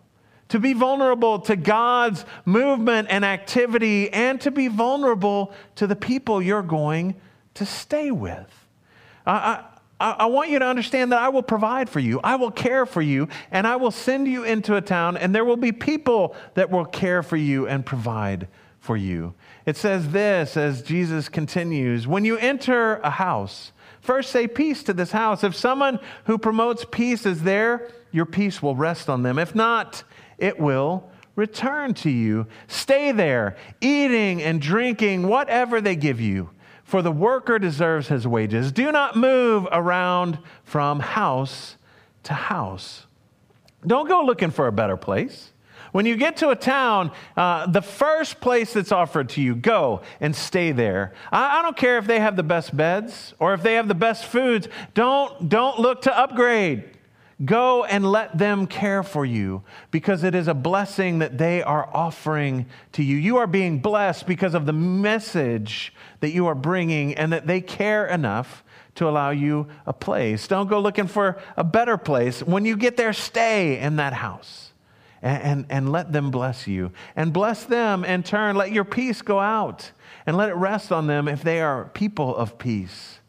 to 0.49 0.59
be 0.59 0.73
vulnerable 0.73 1.41
to 1.41 1.57
God's 1.57 2.25
movement 2.45 3.09
and 3.11 3.25
activity, 3.25 4.13
and 4.13 4.41
to 4.43 4.51
be 4.51 4.69
vulnerable 4.69 5.53
to 5.77 5.87
the 5.87 5.97
people 5.97 6.41
you're 6.41 6.63
going 6.63 7.17
to 7.55 7.67
stay 7.67 8.11
with. 8.11 8.53
I, 9.27 9.65
I, 9.99 10.11
I, 10.11 10.27
want 10.27 10.51
you 10.51 10.59
to 10.59 10.67
understand 10.67 11.13
that 11.13 11.21
I 11.21 11.31
will 11.31 11.43
provide 11.43 11.89
for 11.89 12.01
you, 12.01 12.21
I 12.23 12.37
will 12.37 12.51
care 12.51 12.87
for 12.87 13.03
you, 13.03 13.29
and 13.51 13.67
I 13.67 13.77
will 13.77 13.91
send 13.91 14.29
you 14.29 14.45
into 14.45 14.77
a 14.77 14.81
town, 14.81 15.17
and 15.17 15.35
there 15.35 15.45
will 15.45 15.57
be 15.57 15.73
people 15.73 16.37
that 16.55 16.71
will 16.71 16.85
care 16.85 17.23
for 17.23 17.37
you 17.37 17.67
and 17.67 17.85
provide 17.85 18.47
for 18.79 18.97
you. 18.97 19.35
It 19.65 19.77
says 19.77 20.11
this 20.11 20.57
as 20.57 20.83
Jesus 20.83 21.29
continues 21.29 22.07
When 22.07 22.25
you 22.25 22.37
enter 22.37 22.97
a 22.99 23.11
house, 23.11 23.73
first 24.01 24.31
say 24.31 24.47
peace 24.47 24.83
to 24.85 24.93
this 24.93 25.11
house. 25.11 25.43
If 25.43 25.57
someone 25.57 25.99
who 26.25 26.39
promotes 26.39 26.87
peace 26.91 27.27
is 27.27 27.43
there, 27.43 27.91
your 28.13 28.27
peace 28.27 28.63
will 28.63 28.77
rest 28.77 29.11
on 29.11 29.23
them. 29.25 29.39
If 29.39 29.55
not, 29.55 30.05
it 30.39 30.59
will 30.59 31.11
return 31.35 31.95
to 31.95 32.11
you. 32.11 32.47
Stay 32.67 33.13
there, 33.13 33.57
eating 33.81 34.43
and 34.43 34.61
drinking 34.61 35.29
whatever 35.29 35.81
they 35.81 35.95
give 35.95 36.21
you, 36.21 36.51
for 36.83 37.03
the 37.03 37.13
worker 37.13 37.59
deserves 37.59 38.09
his 38.09 38.27
wages. 38.27 38.73
Do 38.73 38.91
not 38.91 39.17
move 39.17 39.67
around 39.71 40.39
from 40.65 41.01
house 41.01 41.77
to 42.25 42.33
house. 42.33 43.07
Don't 43.87 44.09
go 44.09 44.23
looking 44.23 44.51
for 44.51 44.67
a 44.67 44.73
better 44.73 44.97
place. 44.97 45.53
When 45.93 46.05
you 46.05 46.17
get 46.17 46.39
to 46.39 46.51
a 46.51 46.57
town, 46.57 47.13
uh, 47.37 47.67
the 47.67 47.81
first 47.81 48.41
place 48.41 48.73
that's 48.73 48.93
offered 48.93 49.31
to 49.31 49.41
you, 49.41 49.55
go 49.55 50.03
and 50.21 50.35
stay 50.35 50.73
there. 50.73 51.15
I, 51.33 51.61
I, 51.61 51.63
don't 51.63 51.77
care 51.77 51.97
if 51.97 52.07
they 52.07 52.21
have 52.21 52.37
the 52.37 52.43
best 52.43 52.77
beds 52.77 53.35
or 53.39 53.55
if 53.55 53.63
they 53.63 53.75
have 53.75 53.89
the 53.89 53.95
best 53.95 54.27
foods. 54.27 54.69
Don't, 54.93 55.49
don't 55.49 55.79
look 55.79 56.03
to 56.03 56.19
upgrade. 56.19 56.96
Go 57.45 57.85
and 57.85 58.11
let 58.11 58.39
them 58.39 58.67
care 58.67 59.03
for 59.03 59.27
you 59.27 59.63
because 59.91 60.25
it 60.25 60.35
is 60.35 60.49
a 60.49 60.55
blessing 60.55 61.19
that 61.19 61.37
they 61.37 61.63
are 61.63 61.87
offering 61.93 62.65
to 62.93 63.03
you. 63.03 63.17
You 63.17 63.37
are 63.37 63.47
being 63.47 63.79
blessed 63.79 64.27
because 64.27 64.55
of 64.55 64.65
the 64.65 64.73
message 64.73 65.93
that 66.21 66.31
you 66.31 66.47
are 66.47 66.55
bringing 66.55 67.15
and 67.15 67.33
that 67.35 67.47
they 67.47 67.61
care 67.61 68.07
enough 68.07 68.65
to 68.95 69.07
allow 69.07 69.31
you 69.31 69.67
a 69.85 69.93
place. 69.93 70.49
Don't 70.49 70.69
go 70.69 70.81
looking 70.81 71.07
for 71.07 71.39
a 71.59 71.65
better 71.65 71.99
place. 71.99 72.43
When 72.43 72.65
you 72.65 72.75
get 72.75 72.97
there, 72.97 73.13
stay 73.13 73.79
in 73.79 73.97
that 73.97 74.15
house 74.15 74.73
and, 75.21 75.43
and, 75.43 75.67
and 75.69 75.93
let 75.93 76.13
them 76.13 76.31
bless 76.31 76.67
you. 76.67 76.91
And 77.17 77.35
bless 77.35 77.65
them 77.65 78.03
in 78.03 78.23
turn. 78.23 78.57
Let 78.57 78.73
your 78.73 78.85
peace 78.85 79.21
go 79.21 79.39
out 79.41 79.93
and 80.25 80.39
let 80.39 80.49
it 80.49 80.55
rest 80.55 80.91
on 80.91 81.07
them 81.07 81.29
if 81.29 81.43
they 81.43 81.61
are 81.61 81.85
people 81.93 82.35
of 82.35 82.57
peace. 82.57 83.21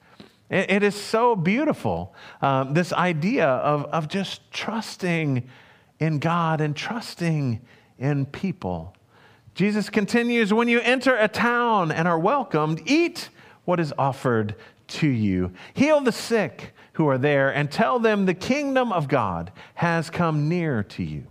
It 0.49 0.81
is 0.81 0.95
so 0.95 1.35
beautiful, 1.35 2.15
um, 2.41 2.73
this 2.73 2.93
idea 2.93 3.47
of, 3.47 3.83
of 3.85 4.07
just 4.07 4.49
trusting 4.51 5.47
in 5.99 6.19
God 6.19 6.61
and 6.61 6.75
trusting 6.75 7.59
in 7.97 8.25
people. 8.27 8.95
Jesus 9.55 9.89
continues 9.89 10.53
When 10.53 10.69
you 10.69 10.79
enter 10.79 11.15
a 11.17 11.27
town 11.27 11.91
and 11.91 12.07
are 12.07 12.19
welcomed, 12.19 12.81
eat 12.85 13.29
what 13.65 13.79
is 13.79 13.93
offered 13.97 14.55
to 14.87 15.07
you. 15.07 15.51
Heal 15.73 15.99
the 15.99 16.13
sick 16.13 16.73
who 16.93 17.07
are 17.09 17.17
there 17.17 17.53
and 17.53 17.69
tell 17.69 17.99
them 17.99 18.25
the 18.25 18.33
kingdom 18.33 18.93
of 18.93 19.09
God 19.09 19.51
has 19.73 20.09
come 20.09 20.47
near 20.47 20.83
to 20.83 21.03
you. 21.03 21.25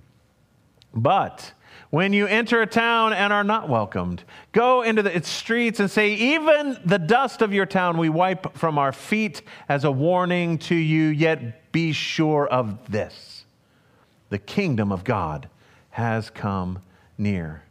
But 0.93 1.53
when 1.91 2.13
you 2.13 2.27
enter 2.27 2.63
a 2.63 2.67
town 2.67 3.13
and 3.13 3.33
are 3.33 3.45
not 3.45 3.69
welcomed, 3.69 4.25
go 4.53 4.83
into 4.83 5.03
the, 5.03 5.15
its 5.15 5.29
streets 5.29 5.81
and 5.81 5.91
say, 5.91 6.15
Even 6.15 6.79
the 6.85 6.99
dust 6.99 7.43
of 7.43 7.53
your 7.53 7.67
town 7.67 7.99
we 7.99 8.09
wipe 8.09 8.57
from 8.57 8.79
our 8.79 8.93
feet 8.93 9.43
as 9.69 9.85
a 9.85 9.93
warning 9.93 10.59
to 10.59 10.75
you, 10.75 11.07
yet 11.07 11.73
be 11.73 11.93
sure 11.93 12.47
of 12.47 12.91
this 12.91 13.45
the 14.29 14.39
kingdom 14.39 14.91
of 14.91 15.05
God 15.05 15.49
has 15.91 16.31
come 16.31 16.81
near. 17.17 17.63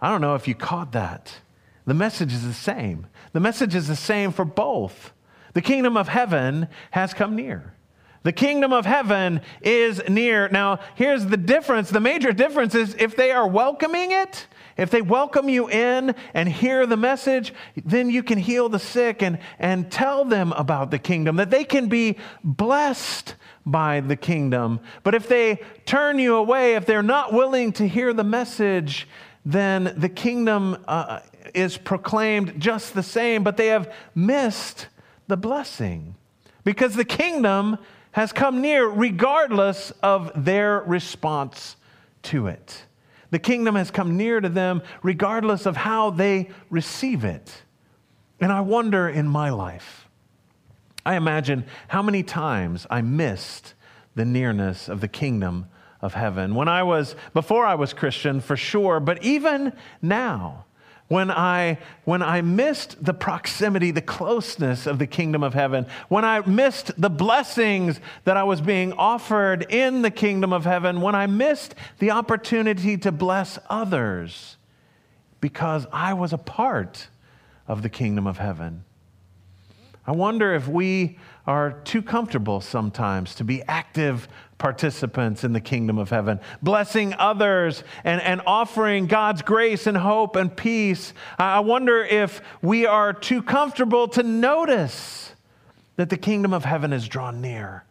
I 0.00 0.10
don't 0.10 0.20
know 0.20 0.34
if 0.34 0.48
you 0.48 0.54
caught 0.54 0.92
that. 0.92 1.36
The 1.86 1.94
message 1.94 2.32
is 2.32 2.44
the 2.44 2.52
same. 2.52 3.06
The 3.32 3.40
message 3.40 3.74
is 3.74 3.86
the 3.86 3.96
same 3.96 4.32
for 4.32 4.44
both. 4.44 5.12
The 5.54 5.62
kingdom 5.62 5.96
of 5.96 6.08
heaven 6.08 6.68
has 6.90 7.14
come 7.14 7.36
near. 7.36 7.75
The 8.26 8.32
kingdom 8.32 8.72
of 8.72 8.86
heaven 8.86 9.40
is 9.62 10.02
near. 10.08 10.48
Now, 10.48 10.80
here's 10.96 11.26
the 11.26 11.36
difference. 11.36 11.90
The 11.90 12.00
major 12.00 12.32
difference 12.32 12.74
is 12.74 12.96
if 12.98 13.14
they 13.14 13.30
are 13.30 13.46
welcoming 13.46 14.10
it, 14.10 14.48
if 14.76 14.90
they 14.90 15.00
welcome 15.00 15.48
you 15.48 15.70
in 15.70 16.12
and 16.34 16.48
hear 16.48 16.86
the 16.86 16.96
message, 16.96 17.54
then 17.84 18.10
you 18.10 18.24
can 18.24 18.38
heal 18.38 18.68
the 18.68 18.80
sick 18.80 19.22
and, 19.22 19.38
and 19.60 19.92
tell 19.92 20.24
them 20.24 20.50
about 20.54 20.90
the 20.90 20.98
kingdom, 20.98 21.36
that 21.36 21.50
they 21.50 21.62
can 21.62 21.88
be 21.88 22.18
blessed 22.42 23.36
by 23.64 24.00
the 24.00 24.16
kingdom. 24.16 24.80
But 25.04 25.14
if 25.14 25.28
they 25.28 25.60
turn 25.84 26.18
you 26.18 26.34
away, 26.34 26.74
if 26.74 26.84
they're 26.84 27.04
not 27.04 27.32
willing 27.32 27.70
to 27.74 27.86
hear 27.86 28.12
the 28.12 28.24
message, 28.24 29.06
then 29.44 29.94
the 29.96 30.08
kingdom 30.08 30.82
uh, 30.88 31.20
is 31.54 31.76
proclaimed 31.76 32.60
just 32.60 32.92
the 32.92 33.04
same, 33.04 33.44
but 33.44 33.56
they 33.56 33.68
have 33.68 33.94
missed 34.16 34.88
the 35.28 35.36
blessing. 35.36 36.16
Because 36.64 36.96
the 36.96 37.04
kingdom 37.04 37.78
has 38.16 38.32
come 38.32 38.62
near 38.62 38.88
regardless 38.88 39.92
of 40.02 40.32
their 40.34 40.80
response 40.86 41.76
to 42.22 42.46
it. 42.46 42.86
The 43.30 43.38
kingdom 43.38 43.74
has 43.74 43.90
come 43.90 44.16
near 44.16 44.40
to 44.40 44.48
them 44.48 44.80
regardless 45.02 45.66
of 45.66 45.76
how 45.76 46.08
they 46.08 46.48
receive 46.70 47.24
it. 47.24 47.52
And 48.40 48.50
I 48.50 48.62
wonder 48.62 49.06
in 49.06 49.28
my 49.28 49.50
life, 49.50 50.08
I 51.04 51.16
imagine 51.16 51.66
how 51.88 52.00
many 52.00 52.22
times 52.22 52.86
I 52.88 53.02
missed 53.02 53.74
the 54.14 54.24
nearness 54.24 54.88
of 54.88 55.02
the 55.02 55.08
kingdom 55.08 55.66
of 56.00 56.14
heaven. 56.14 56.54
When 56.54 56.68
I 56.68 56.84
was, 56.84 57.16
before 57.34 57.66
I 57.66 57.74
was 57.74 57.92
Christian, 57.92 58.40
for 58.40 58.56
sure, 58.56 58.98
but 58.98 59.22
even 59.22 59.74
now, 60.00 60.64
when 61.08 61.30
I, 61.30 61.78
when 62.04 62.22
I 62.22 62.40
missed 62.40 63.04
the 63.04 63.14
proximity, 63.14 63.92
the 63.92 64.00
closeness 64.00 64.86
of 64.86 64.98
the 64.98 65.06
kingdom 65.06 65.42
of 65.42 65.54
heaven, 65.54 65.86
when 66.08 66.24
I 66.24 66.40
missed 66.40 67.00
the 67.00 67.10
blessings 67.10 68.00
that 68.24 68.36
I 68.36 68.42
was 68.42 68.60
being 68.60 68.92
offered 68.94 69.66
in 69.70 70.02
the 70.02 70.10
kingdom 70.10 70.52
of 70.52 70.64
heaven, 70.64 71.00
when 71.00 71.14
I 71.14 71.26
missed 71.26 71.74
the 72.00 72.10
opportunity 72.10 72.96
to 72.98 73.12
bless 73.12 73.58
others 73.70 74.56
because 75.40 75.86
I 75.92 76.14
was 76.14 76.32
a 76.32 76.38
part 76.38 77.08
of 77.68 77.82
the 77.82 77.88
kingdom 77.88 78.26
of 78.26 78.38
heaven. 78.38 78.84
I 80.06 80.12
wonder 80.12 80.54
if 80.54 80.66
we 80.66 81.18
are 81.46 81.72
too 81.84 82.02
comfortable 82.02 82.60
sometimes 82.60 83.34
to 83.36 83.44
be 83.44 83.62
active 83.64 84.28
participants 84.58 85.44
in 85.44 85.52
the 85.52 85.60
kingdom 85.60 85.98
of 85.98 86.10
heaven, 86.10 86.40
blessing 86.62 87.14
others 87.14 87.84
and, 88.04 88.22
and 88.22 88.40
offering 88.46 89.06
God's 89.06 89.42
grace 89.42 89.86
and 89.86 89.96
hope 89.96 90.36
and 90.36 90.54
peace. 90.54 91.12
I 91.38 91.60
wonder 91.60 92.02
if 92.02 92.40
we 92.62 92.86
are 92.86 93.12
too 93.12 93.42
comfortable 93.42 94.08
to 94.08 94.22
notice 94.22 95.34
that 95.96 96.10
the 96.10 96.16
kingdom 96.16 96.52
of 96.54 96.64
heaven 96.64 96.92
is 96.92 97.08
drawn 97.08 97.40
near, 97.40 97.84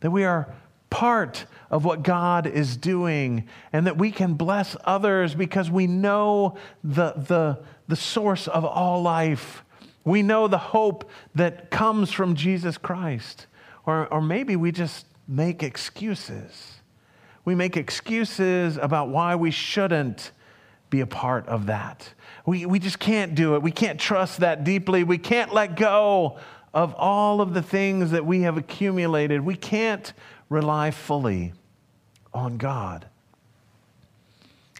that 0.00 0.10
we 0.10 0.24
are 0.24 0.52
part 0.90 1.46
of 1.70 1.86
what 1.86 2.02
God 2.02 2.46
is 2.46 2.76
doing, 2.76 3.48
and 3.72 3.86
that 3.86 3.96
we 3.96 4.10
can 4.10 4.34
bless 4.34 4.76
others 4.84 5.34
because 5.34 5.70
we 5.70 5.86
know 5.86 6.58
the, 6.84 7.12
the, 7.12 7.60
the 7.88 7.96
source 7.96 8.46
of 8.48 8.64
all 8.64 9.00
life. 9.00 9.64
We 10.04 10.22
know 10.22 10.48
the 10.48 10.58
hope 10.58 11.08
that 11.34 11.70
comes 11.70 12.12
from 12.12 12.34
Jesus 12.34 12.76
Christ. 12.76 13.46
Or, 13.86 14.06
or 14.12 14.20
maybe 14.20 14.54
we 14.54 14.70
just 14.70 15.06
make 15.32 15.62
excuses. 15.62 16.74
We 17.44 17.54
make 17.54 17.76
excuses 17.76 18.76
about 18.76 19.08
why 19.08 19.34
we 19.34 19.50
shouldn't 19.50 20.30
be 20.90 21.00
a 21.00 21.06
part 21.06 21.48
of 21.48 21.66
that. 21.66 22.12
We, 22.44 22.66
we 22.66 22.78
just 22.78 22.98
can't 22.98 23.34
do 23.34 23.54
it. 23.54 23.62
We 23.62 23.72
can't 23.72 23.98
trust 23.98 24.40
that 24.40 24.62
deeply. 24.62 25.04
We 25.04 25.16
can't 25.16 25.52
let 25.54 25.74
go 25.74 26.38
of 26.74 26.94
all 26.94 27.40
of 27.40 27.54
the 27.54 27.62
things 27.62 28.10
that 28.10 28.26
we 28.26 28.42
have 28.42 28.58
accumulated. 28.58 29.40
We 29.40 29.56
can't 29.56 30.12
rely 30.50 30.90
fully 30.90 31.54
on 32.34 32.58
God. 32.58 33.06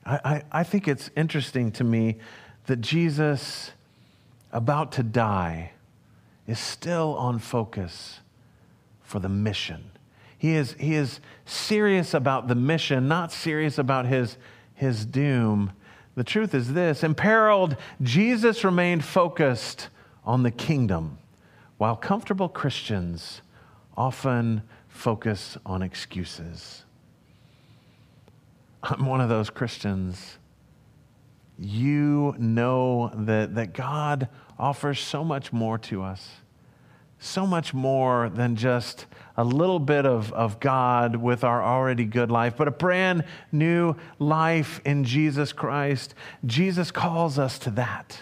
I, 0.04 0.20
I, 0.24 0.42
I 0.52 0.62
think 0.64 0.86
it's 0.86 1.10
interesting 1.16 1.72
to 1.72 1.84
me 1.84 2.18
that 2.66 2.82
Jesus, 2.82 3.72
about 4.52 4.92
to 4.92 5.02
die, 5.02 5.72
is 6.46 6.58
still 6.58 7.16
on 7.16 7.38
focus 7.38 8.20
for 9.02 9.18
the 9.18 9.28
mission 9.30 9.92
he 10.42 10.56
is, 10.56 10.74
he 10.80 10.96
is 10.96 11.20
serious 11.44 12.14
about 12.14 12.48
the 12.48 12.56
mission, 12.56 13.06
not 13.06 13.30
serious 13.30 13.78
about 13.78 14.06
his, 14.06 14.36
his 14.74 15.06
doom. 15.06 15.70
The 16.16 16.24
truth 16.24 16.52
is 16.52 16.72
this 16.72 17.04
imperiled, 17.04 17.76
Jesus 18.02 18.64
remained 18.64 19.04
focused 19.04 19.88
on 20.24 20.42
the 20.42 20.50
kingdom, 20.50 21.18
while 21.78 21.94
comfortable 21.94 22.48
Christians 22.48 23.40
often 23.96 24.62
focus 24.88 25.56
on 25.64 25.80
excuses. 25.80 26.82
I'm 28.82 29.06
one 29.06 29.20
of 29.20 29.28
those 29.28 29.48
Christians. 29.48 30.38
You 31.56 32.34
know 32.36 33.12
that, 33.14 33.54
that 33.54 33.74
God 33.74 34.28
offers 34.58 34.98
so 34.98 35.22
much 35.22 35.52
more 35.52 35.78
to 35.78 36.02
us 36.02 36.28
so 37.22 37.46
much 37.46 37.72
more 37.72 38.28
than 38.30 38.56
just 38.56 39.06
a 39.36 39.44
little 39.44 39.78
bit 39.78 40.04
of, 40.04 40.32
of 40.32 40.58
God 40.60 41.16
with 41.16 41.44
our 41.44 41.62
already 41.62 42.04
good 42.04 42.30
life, 42.30 42.56
but 42.56 42.66
a 42.66 42.72
brand 42.72 43.24
new 43.52 43.94
life 44.18 44.80
in 44.84 45.04
Jesus 45.04 45.52
Christ. 45.52 46.14
Jesus 46.44 46.90
calls 46.90 47.38
us 47.38 47.58
to 47.60 47.70
that. 47.70 48.18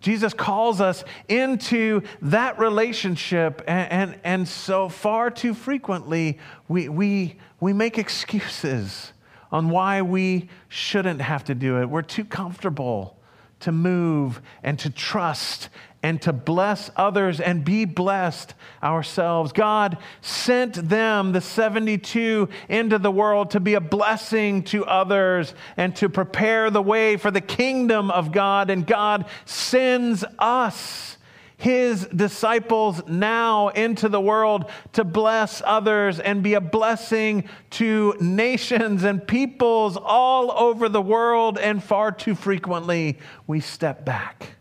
Jesus 0.00 0.32
calls 0.32 0.80
us 0.80 1.04
into 1.28 2.00
that 2.22 2.58
relationship, 2.58 3.62
and, 3.68 3.92
and, 3.92 4.20
and 4.24 4.48
so 4.48 4.88
far 4.88 5.30
too 5.30 5.52
frequently 5.52 6.38
we, 6.66 6.88
we, 6.88 7.36
we 7.60 7.74
make 7.74 7.98
excuses 7.98 9.12
on 9.52 9.68
why 9.68 10.00
we 10.00 10.48
shouldn't 10.68 11.20
have 11.20 11.44
to 11.44 11.54
do 11.54 11.80
it. 11.82 11.90
We're 11.90 12.00
too 12.00 12.24
comfortable 12.24 13.19
to 13.60 13.72
move 13.72 14.40
and 14.62 14.78
to 14.80 14.90
trust 14.90 15.68
and 16.02 16.20
to 16.22 16.32
bless 16.32 16.90
others 16.96 17.40
and 17.40 17.64
be 17.64 17.84
blessed 17.84 18.54
ourselves. 18.82 19.52
God 19.52 19.98
sent 20.22 20.88
them, 20.88 21.32
the 21.32 21.40
72, 21.40 22.48
into 22.68 22.98
the 22.98 23.10
world 23.10 23.50
to 23.50 23.60
be 23.60 23.74
a 23.74 23.80
blessing 23.80 24.62
to 24.64 24.84
others 24.86 25.54
and 25.76 25.94
to 25.96 26.08
prepare 26.08 26.70
the 26.70 26.82
way 26.82 27.16
for 27.16 27.30
the 27.30 27.40
kingdom 27.40 28.10
of 28.10 28.32
God. 28.32 28.70
And 28.70 28.86
God 28.86 29.26
sends 29.44 30.24
us, 30.38 31.18
his 31.60 32.06
disciples, 32.06 33.02
now 33.06 33.68
into 33.68 34.08
the 34.08 34.20
world 34.20 34.70
to 34.94 35.04
bless 35.04 35.62
others 35.64 36.18
and 36.18 36.42
be 36.42 36.54
a 36.54 36.60
blessing 36.60 37.48
to 37.70 38.16
nations 38.18 39.04
and 39.04 39.26
peoples 39.26 39.96
all 39.96 40.50
over 40.52 40.88
the 40.88 41.02
world. 41.02 41.58
And 41.58 41.84
far 41.84 42.12
too 42.12 42.34
frequently, 42.34 43.18
we 43.46 43.60
step 43.60 44.04
back 44.04 44.56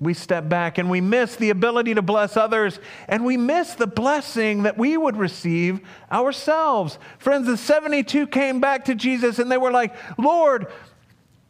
we 0.00 0.14
step 0.14 0.48
back 0.48 0.78
and 0.78 0.88
we 0.88 1.00
miss 1.00 1.36
the 1.36 1.50
ability 1.50 1.94
to 1.94 2.02
bless 2.02 2.36
others 2.36 2.78
and 3.08 3.24
we 3.24 3.36
miss 3.36 3.74
the 3.74 3.86
blessing 3.86 4.62
that 4.62 4.78
we 4.78 4.96
would 4.96 5.16
receive 5.16 5.80
ourselves. 6.10 6.98
Friends, 7.18 7.46
the 7.46 7.56
72 7.56 8.28
came 8.28 8.60
back 8.60 8.84
to 8.84 8.94
Jesus 8.94 9.38
and 9.38 9.50
they 9.50 9.58
were 9.58 9.72
like, 9.72 9.94
Lord, 10.16 10.68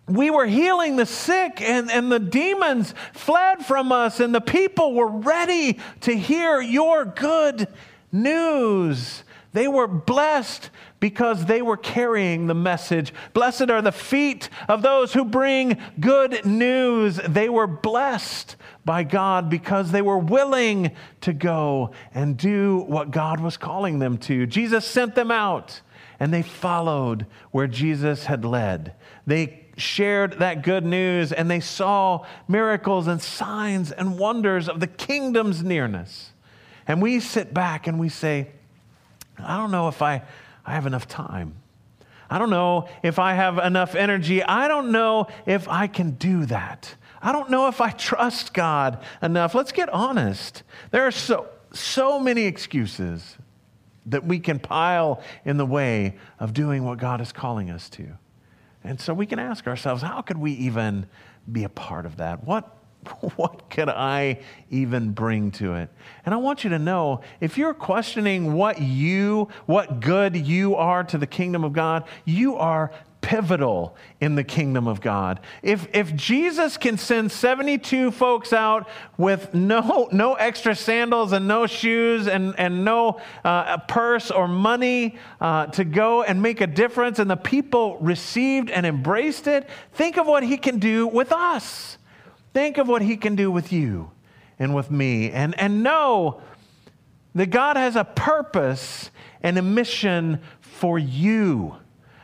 we 0.08 0.30
were 0.30 0.46
healing 0.46 0.96
the 0.96 1.06
sick 1.06 1.60
and, 1.60 1.90
and 1.90 2.10
the 2.10 2.18
demons 2.18 2.94
fled 3.12 3.64
from 3.64 3.92
us 3.92 4.20
and 4.20 4.34
the 4.34 4.40
people 4.40 4.94
were 4.94 5.08
ready 5.08 5.78
to 6.02 6.16
hear 6.16 6.60
your 6.60 7.04
good 7.04 7.68
news. 8.12 9.24
They 9.52 9.68
were 9.68 9.88
blessed 9.88 10.70
because 11.00 11.46
they 11.46 11.62
were 11.62 11.76
carrying 11.76 12.46
the 12.46 12.54
message. 12.54 13.12
Blessed 13.32 13.70
are 13.70 13.82
the 13.82 13.92
feet 13.92 14.50
of 14.68 14.82
those 14.82 15.12
who 15.12 15.24
bring 15.24 15.78
good 16.00 16.44
news. 16.44 17.16
They 17.16 17.48
were 17.48 17.66
blessed 17.66 18.56
by 18.84 19.04
God 19.04 19.48
because 19.48 19.90
they 19.90 20.02
were 20.02 20.18
willing 20.18 20.92
to 21.22 21.32
go 21.32 21.92
and 22.14 22.36
do 22.36 22.78
what 22.86 23.10
God 23.10 23.40
was 23.40 23.56
calling 23.56 23.98
them 23.98 24.18
to. 24.18 24.46
Jesus 24.46 24.86
sent 24.86 25.14
them 25.14 25.30
out 25.30 25.80
and 26.20 26.32
they 26.32 26.42
followed 26.42 27.26
where 27.50 27.68
Jesus 27.68 28.26
had 28.26 28.44
led. 28.44 28.94
They 29.26 29.67
shared 29.80 30.34
that 30.40 30.62
good 30.62 30.84
news 30.84 31.32
and 31.32 31.50
they 31.50 31.60
saw 31.60 32.24
miracles 32.46 33.06
and 33.06 33.20
signs 33.20 33.92
and 33.92 34.18
wonders 34.18 34.68
of 34.68 34.80
the 34.80 34.86
kingdom's 34.86 35.62
nearness. 35.62 36.32
And 36.86 37.02
we 37.02 37.20
sit 37.20 37.52
back 37.52 37.86
and 37.86 37.98
we 37.98 38.08
say, 38.08 38.48
I 39.38 39.56
don't 39.56 39.70
know 39.70 39.88
if 39.88 40.02
I, 40.02 40.22
I 40.64 40.72
have 40.72 40.86
enough 40.86 41.06
time. 41.06 41.54
I 42.30 42.38
don't 42.38 42.50
know 42.50 42.88
if 43.02 43.18
I 43.18 43.34
have 43.34 43.58
enough 43.58 43.94
energy. 43.94 44.42
I 44.42 44.68
don't 44.68 44.92
know 44.92 45.28
if 45.46 45.68
I 45.68 45.86
can 45.86 46.12
do 46.12 46.46
that. 46.46 46.94
I 47.22 47.32
don't 47.32 47.50
know 47.50 47.68
if 47.68 47.80
I 47.80 47.90
trust 47.90 48.52
God 48.54 49.02
enough. 49.22 49.54
Let's 49.54 49.72
get 49.72 49.88
honest. 49.88 50.62
There 50.90 51.06
are 51.06 51.10
so, 51.10 51.48
so 51.72 52.18
many 52.18 52.44
excuses 52.44 53.36
that 54.06 54.24
we 54.24 54.38
can 54.38 54.58
pile 54.58 55.22
in 55.44 55.56
the 55.56 55.66
way 55.66 56.16
of 56.38 56.52
doing 56.52 56.84
what 56.84 56.98
God 56.98 57.20
is 57.20 57.32
calling 57.32 57.70
us 57.70 57.88
to. 57.90 58.16
And 58.84 59.00
so 59.00 59.12
we 59.12 59.26
can 59.26 59.38
ask 59.38 59.66
ourselves, 59.66 60.02
how 60.02 60.22
could 60.22 60.38
we 60.38 60.52
even 60.52 61.06
be 61.50 61.64
a 61.64 61.68
part 61.68 62.06
of 62.06 62.16
that? 62.18 62.44
What, 62.44 62.76
what 63.36 63.70
could 63.70 63.88
I 63.88 64.40
even 64.70 65.12
bring 65.12 65.50
to 65.52 65.74
it? 65.74 65.90
And 66.24 66.34
I 66.34 66.38
want 66.38 66.64
you 66.64 66.70
to 66.70 66.78
know 66.78 67.22
if 67.40 67.58
you're 67.58 67.74
questioning 67.74 68.54
what 68.54 68.80
you, 68.80 69.48
what 69.66 70.00
good 70.00 70.36
you 70.36 70.76
are 70.76 71.04
to 71.04 71.18
the 71.18 71.26
kingdom 71.26 71.64
of 71.64 71.72
God, 71.72 72.04
you 72.24 72.56
are 72.56 72.92
pivotal 73.28 73.94
in 74.20 74.36
the 74.36 74.42
kingdom 74.42 74.88
of 74.88 75.02
God. 75.02 75.40
If, 75.62 75.86
if 75.92 76.16
Jesus 76.16 76.78
can 76.78 76.96
send 76.96 77.30
72 77.30 78.10
folks 78.10 78.54
out 78.54 78.88
with 79.18 79.52
no, 79.52 80.08
no 80.12 80.32
extra 80.34 80.74
sandals 80.74 81.32
and 81.32 81.46
no 81.46 81.66
shoes 81.66 82.26
and, 82.26 82.54
and 82.58 82.86
no 82.86 83.20
uh, 83.44 83.76
purse 83.78 84.30
or 84.30 84.48
money 84.48 85.18
uh, 85.42 85.66
to 85.66 85.84
go 85.84 86.22
and 86.22 86.40
make 86.40 86.62
a 86.62 86.66
difference, 86.66 87.18
and 87.18 87.30
the 87.30 87.36
people 87.36 87.98
received 87.98 88.70
and 88.70 88.86
embraced 88.86 89.46
it, 89.46 89.68
think 89.92 90.16
of 90.16 90.26
what 90.26 90.42
he 90.42 90.56
can 90.56 90.78
do 90.78 91.06
with 91.06 91.30
us. 91.30 91.98
Think 92.58 92.78
of 92.78 92.88
what 92.88 93.02
He 93.02 93.16
can 93.16 93.36
do 93.36 93.50
with 93.50 93.72
you 93.72 94.10
and 94.58 94.74
with 94.74 94.90
me. 94.90 95.30
And, 95.30 95.58
and 95.60 95.82
know 95.82 96.40
that 97.34 97.50
God 97.50 97.76
has 97.76 97.94
a 97.94 98.04
purpose 98.04 99.10
and 99.42 99.56
a 99.58 99.62
mission 99.62 100.40
for 100.60 100.98
you. 100.98 101.76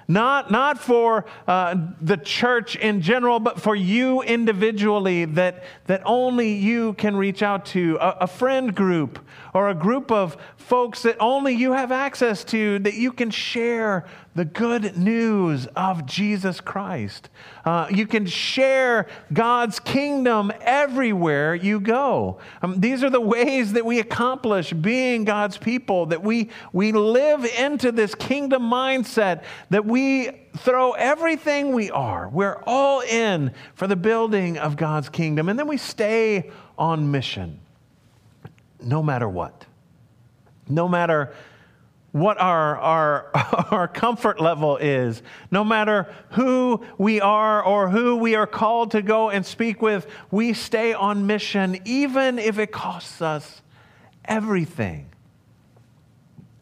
Not, 0.06 0.50
not 0.50 0.78
for 0.78 1.24
uh, 1.46 1.76
the 2.00 2.16
church 2.16 2.76
in 2.76 3.00
general, 3.00 3.40
but 3.40 3.60
for 3.60 3.74
you 3.74 4.22
individually, 4.22 5.24
that, 5.26 5.64
that 5.86 6.02
only 6.04 6.52
you 6.52 6.92
can 6.94 7.16
reach 7.16 7.42
out 7.42 7.66
to. 7.66 7.96
A, 8.00 8.18
a 8.20 8.26
friend 8.26 8.74
group 8.74 9.18
or 9.54 9.70
a 9.70 9.74
group 9.74 10.10
of 10.10 10.36
folks 10.56 11.02
that 11.02 11.16
only 11.20 11.54
you 11.54 11.72
have 11.72 11.92
access 11.92 12.44
to, 12.44 12.78
that 12.80 12.94
you 12.94 13.12
can 13.12 13.30
share 13.30 14.04
the 14.34 14.44
good 14.44 14.96
news 14.96 15.66
of 15.76 16.06
Jesus 16.06 16.60
Christ. 16.60 17.28
Uh, 17.64 17.86
you 17.90 18.06
can 18.06 18.26
share 18.26 19.06
God's 19.32 19.78
kingdom 19.78 20.52
everywhere 20.60 21.54
you 21.54 21.78
go. 21.78 22.38
Um, 22.60 22.80
these 22.80 23.04
are 23.04 23.10
the 23.10 23.20
ways 23.20 23.74
that 23.74 23.86
we 23.86 24.00
accomplish 24.00 24.72
being 24.72 25.24
God's 25.24 25.56
people, 25.56 26.06
that 26.06 26.22
we, 26.22 26.50
we 26.72 26.90
live 26.92 27.44
into 27.44 27.92
this 27.92 28.14
kingdom 28.14 28.62
mindset, 28.62 29.44
that 29.70 29.84
we 29.84 30.30
throw 30.56 30.92
everything 30.92 31.72
we 31.72 31.90
are. 31.90 32.28
We're 32.28 32.60
all 32.66 33.00
in 33.00 33.52
for 33.74 33.86
the 33.86 33.96
building 33.96 34.58
of 34.58 34.76
God's 34.76 35.08
kingdom, 35.08 35.48
and 35.48 35.58
then 35.58 35.68
we 35.68 35.76
stay 35.76 36.50
on 36.76 37.10
mission 37.10 37.60
no 38.80 39.02
matter 39.02 39.28
what. 39.28 39.66
No 40.68 40.88
matter 40.88 41.34
what 42.14 42.40
our, 42.40 42.78
our, 42.78 43.30
our 43.72 43.88
comfort 43.88 44.40
level 44.40 44.76
is, 44.76 45.20
no 45.50 45.64
matter 45.64 46.06
who 46.30 46.80
we 46.96 47.20
are 47.20 47.60
or 47.60 47.90
who 47.90 48.14
we 48.14 48.36
are 48.36 48.46
called 48.46 48.92
to 48.92 49.02
go 49.02 49.30
and 49.30 49.44
speak 49.44 49.82
with, 49.82 50.06
we 50.30 50.52
stay 50.52 50.94
on 50.94 51.26
mission, 51.26 51.76
even 51.84 52.38
if 52.38 52.56
it 52.60 52.70
costs 52.70 53.20
us 53.20 53.62
everything. 54.26 55.10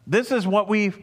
This 0.07 0.31
is 0.31 0.47
what 0.47 0.67
we've 0.67 0.99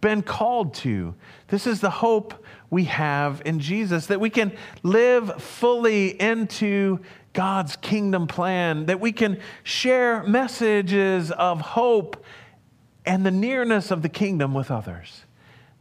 been 0.00 0.22
called 0.22 0.74
to. 0.74 1.16
This 1.48 1.66
is 1.66 1.80
the 1.80 1.90
hope 1.90 2.34
we 2.70 2.84
have 2.84 3.42
in 3.44 3.58
Jesus, 3.58 4.06
that 4.06 4.20
we 4.20 4.30
can 4.30 4.52
live 4.84 5.42
fully 5.42 6.20
into 6.20 7.00
God's 7.32 7.74
kingdom 7.74 8.28
plan, 8.28 8.86
that 8.86 9.00
we 9.00 9.10
can 9.10 9.40
share 9.64 10.22
messages 10.22 11.32
of 11.32 11.60
hope 11.60 12.24
and 13.04 13.26
the 13.26 13.30
nearness 13.30 13.90
of 13.90 14.02
the 14.02 14.08
kingdom 14.08 14.54
with 14.54 14.70
others, 14.70 15.24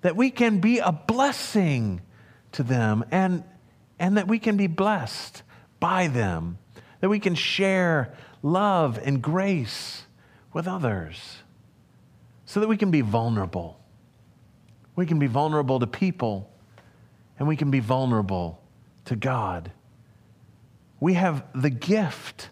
that 0.02 0.16
we 0.16 0.32
can 0.32 0.60
be 0.60 0.80
a 0.80 0.92
blessing 0.92 2.02
to 2.54 2.64
them 2.64 3.06
and, 3.12 3.44
and 4.00 4.18
that 4.18 4.28
we 4.28 4.40
can 4.40 4.58
be 4.58 4.68
blessed 4.68 5.44
by 5.80 6.08
them, 6.08 6.58
that 7.00 7.10
we 7.10 7.20
can 7.20 7.36
share 7.36 8.14
love 8.42 9.00
and 9.04 9.22
grace 9.22 10.04
with 10.54 10.68
others, 10.68 11.38
so 12.46 12.60
that 12.60 12.68
we 12.68 12.78
can 12.78 12.92
be 12.92 13.02
vulnerable. 13.02 13.80
We 14.96 15.06
can 15.06 15.20
be 15.20 15.28
vulnerable 15.28 15.80
to 15.80 15.88
people 15.88 16.52
and 17.40 17.48
we 17.48 17.56
can 17.56 17.72
be 17.72 17.80
vulnerable 17.80 18.62
to 19.06 19.16
God. 19.16 19.72
We 21.00 21.14
have 21.16 21.44
the 21.56 21.70
gift 21.70 22.50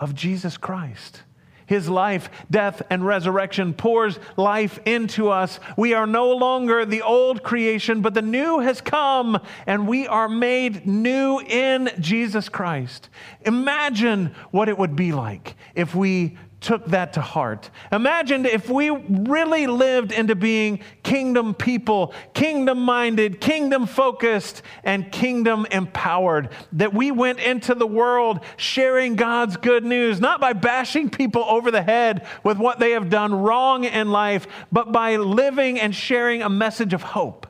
of 0.00 0.14
Jesus 0.14 0.56
Christ. 0.56 1.22
His 1.66 1.88
life, 1.88 2.30
death, 2.50 2.82
and 2.90 3.04
resurrection 3.04 3.74
pours 3.74 4.18
life 4.36 4.78
into 4.86 5.28
us. 5.28 5.58
We 5.76 5.94
are 5.94 6.06
no 6.06 6.30
longer 6.30 6.84
the 6.84 7.02
old 7.02 7.42
creation, 7.42 8.02
but 8.02 8.14
the 8.14 8.22
new 8.22 8.60
has 8.60 8.80
come, 8.80 9.38
and 9.66 9.88
we 9.88 10.06
are 10.06 10.28
made 10.28 10.86
new 10.86 11.40
in 11.40 11.90
Jesus 11.98 12.48
Christ. 12.48 13.08
Imagine 13.42 14.34
what 14.52 14.68
it 14.68 14.78
would 14.78 14.96
be 14.96 15.12
like 15.12 15.56
if 15.74 15.94
we 15.94 16.38
took 16.66 16.84
that 16.86 17.12
to 17.12 17.20
heart. 17.20 17.70
Imagine 17.92 18.44
if 18.44 18.68
we 18.68 18.90
really 18.90 19.68
lived 19.68 20.10
into 20.10 20.34
being 20.34 20.80
kingdom 21.04 21.54
people, 21.54 22.12
kingdom 22.34 22.80
minded, 22.80 23.40
kingdom 23.40 23.86
focused, 23.86 24.62
and 24.82 25.12
kingdom 25.12 25.64
empowered. 25.70 26.48
That 26.72 26.92
we 26.92 27.12
went 27.12 27.38
into 27.38 27.76
the 27.76 27.86
world 27.86 28.40
sharing 28.56 29.14
God's 29.14 29.56
good 29.56 29.84
news, 29.84 30.20
not 30.20 30.40
by 30.40 30.54
bashing 30.54 31.08
people 31.08 31.44
over 31.44 31.70
the 31.70 31.82
head 31.82 32.26
with 32.42 32.58
what 32.58 32.80
they 32.80 32.90
have 32.90 33.10
done 33.10 33.32
wrong 33.32 33.84
in 33.84 34.10
life, 34.10 34.48
but 34.72 34.90
by 34.90 35.14
living 35.14 35.78
and 35.78 35.94
sharing 35.94 36.42
a 36.42 36.48
message 36.48 36.92
of 36.92 37.02
hope 37.02 37.46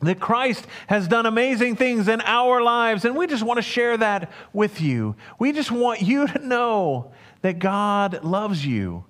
that 0.00 0.20
Christ 0.20 0.66
has 0.86 1.08
done 1.08 1.26
amazing 1.26 1.76
things 1.76 2.08
in 2.08 2.20
our 2.20 2.62
lives, 2.62 3.04
and 3.04 3.16
we 3.16 3.26
just 3.26 3.42
want 3.42 3.58
to 3.58 3.62
share 3.62 3.96
that 3.96 4.30
with 4.52 4.80
you. 4.80 5.16
We 5.38 5.52
just 5.52 5.72
want 5.72 6.00
you 6.00 6.26
to 6.28 6.38
know 6.38 7.12
that 7.42 7.58
God 7.58 8.24
loves 8.24 8.64
you 8.64 9.04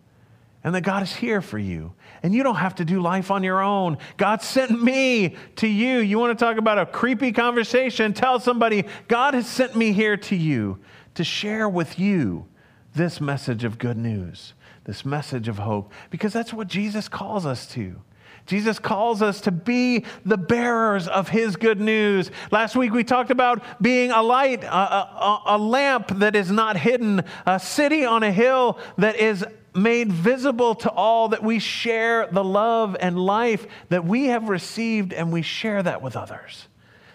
and 0.65 0.75
that 0.75 0.83
God 0.83 1.03
is 1.03 1.15
here 1.15 1.41
for 1.41 1.59
you. 1.59 1.95
And 2.23 2.35
you 2.35 2.43
don't 2.43 2.57
have 2.57 2.75
to 2.77 2.85
do 2.85 3.01
life 3.01 3.31
on 3.31 3.43
your 3.45 3.63
own. 3.63 3.97
God 4.17 4.43
sent 4.43 4.83
me 4.83 5.37
to 5.57 5.69
you. 5.69 5.99
You 5.99 6.19
want 6.19 6.37
to 6.37 6.45
talk 6.45 6.59
about 6.59 6.79
a 6.79 6.87
creepy 6.87 7.33
conversation? 7.33 8.13
Tell 8.13 8.41
somebody, 8.41 8.85
God 9.07 9.35
has 9.35 9.47
sent 9.47 9.77
me 9.77 9.93
here 9.93 10.17
to 10.17 10.37
you 10.37 10.79
to 11.15 11.25
share 11.25 11.69
with 11.69 11.99
you 11.99 12.47
this 12.95 13.21
message 13.21 13.65
of 13.65 13.79
good 13.79 13.97
news, 13.97 14.55
this 14.85 15.05
message 15.05 15.49
of 15.49 15.59
hope, 15.59 15.93
because 16.11 16.33
that's 16.33 16.53
what 16.53 16.67
Jesus 16.67 17.09
calls 17.09 17.47
us 17.47 17.67
to. 17.69 18.03
Jesus 18.49 18.79
calls 18.79 19.21
us 19.21 19.43
to 19.43 19.53
be 19.53 20.07
the 20.25 20.39
bearers 20.39 21.07
of 21.07 21.29
his 21.29 21.57
good 21.57 21.79
news. 21.79 22.31
Last 22.51 22.77
week 22.77 22.95
we 22.95 23.05
talked 23.05 23.31
about 23.31 23.63
being 23.81 24.11
a 24.11 24.23
light, 24.23 24.65
a, 24.65 24.75
a, 24.75 25.43
a, 25.49 25.59
lamp 25.59 26.09
that 26.15 26.35
is 26.35 26.51
not 26.51 26.79
hidden, 26.79 27.25
a 27.45 27.61
city 27.61 28.07
on 28.07 28.23
a 28.23 28.33
hill 28.33 28.79
that 28.97 29.17
is 29.17 29.45
made 29.75 30.11
visible 30.11 30.75
to 30.77 30.91
all, 30.91 31.29
that 31.29 31.43
we 31.43 31.59
share 31.59 32.27
the 32.27 32.43
love 32.43 32.97
and 32.99 33.19
life 33.19 33.67
that 33.91 34.07
we 34.07 34.29
have 34.29 34.49
received 34.49 35.13
and 35.13 35.31
we 35.31 35.43
share 35.43 35.83
that 35.83 36.01
with 36.01 36.17
others. 36.17 36.69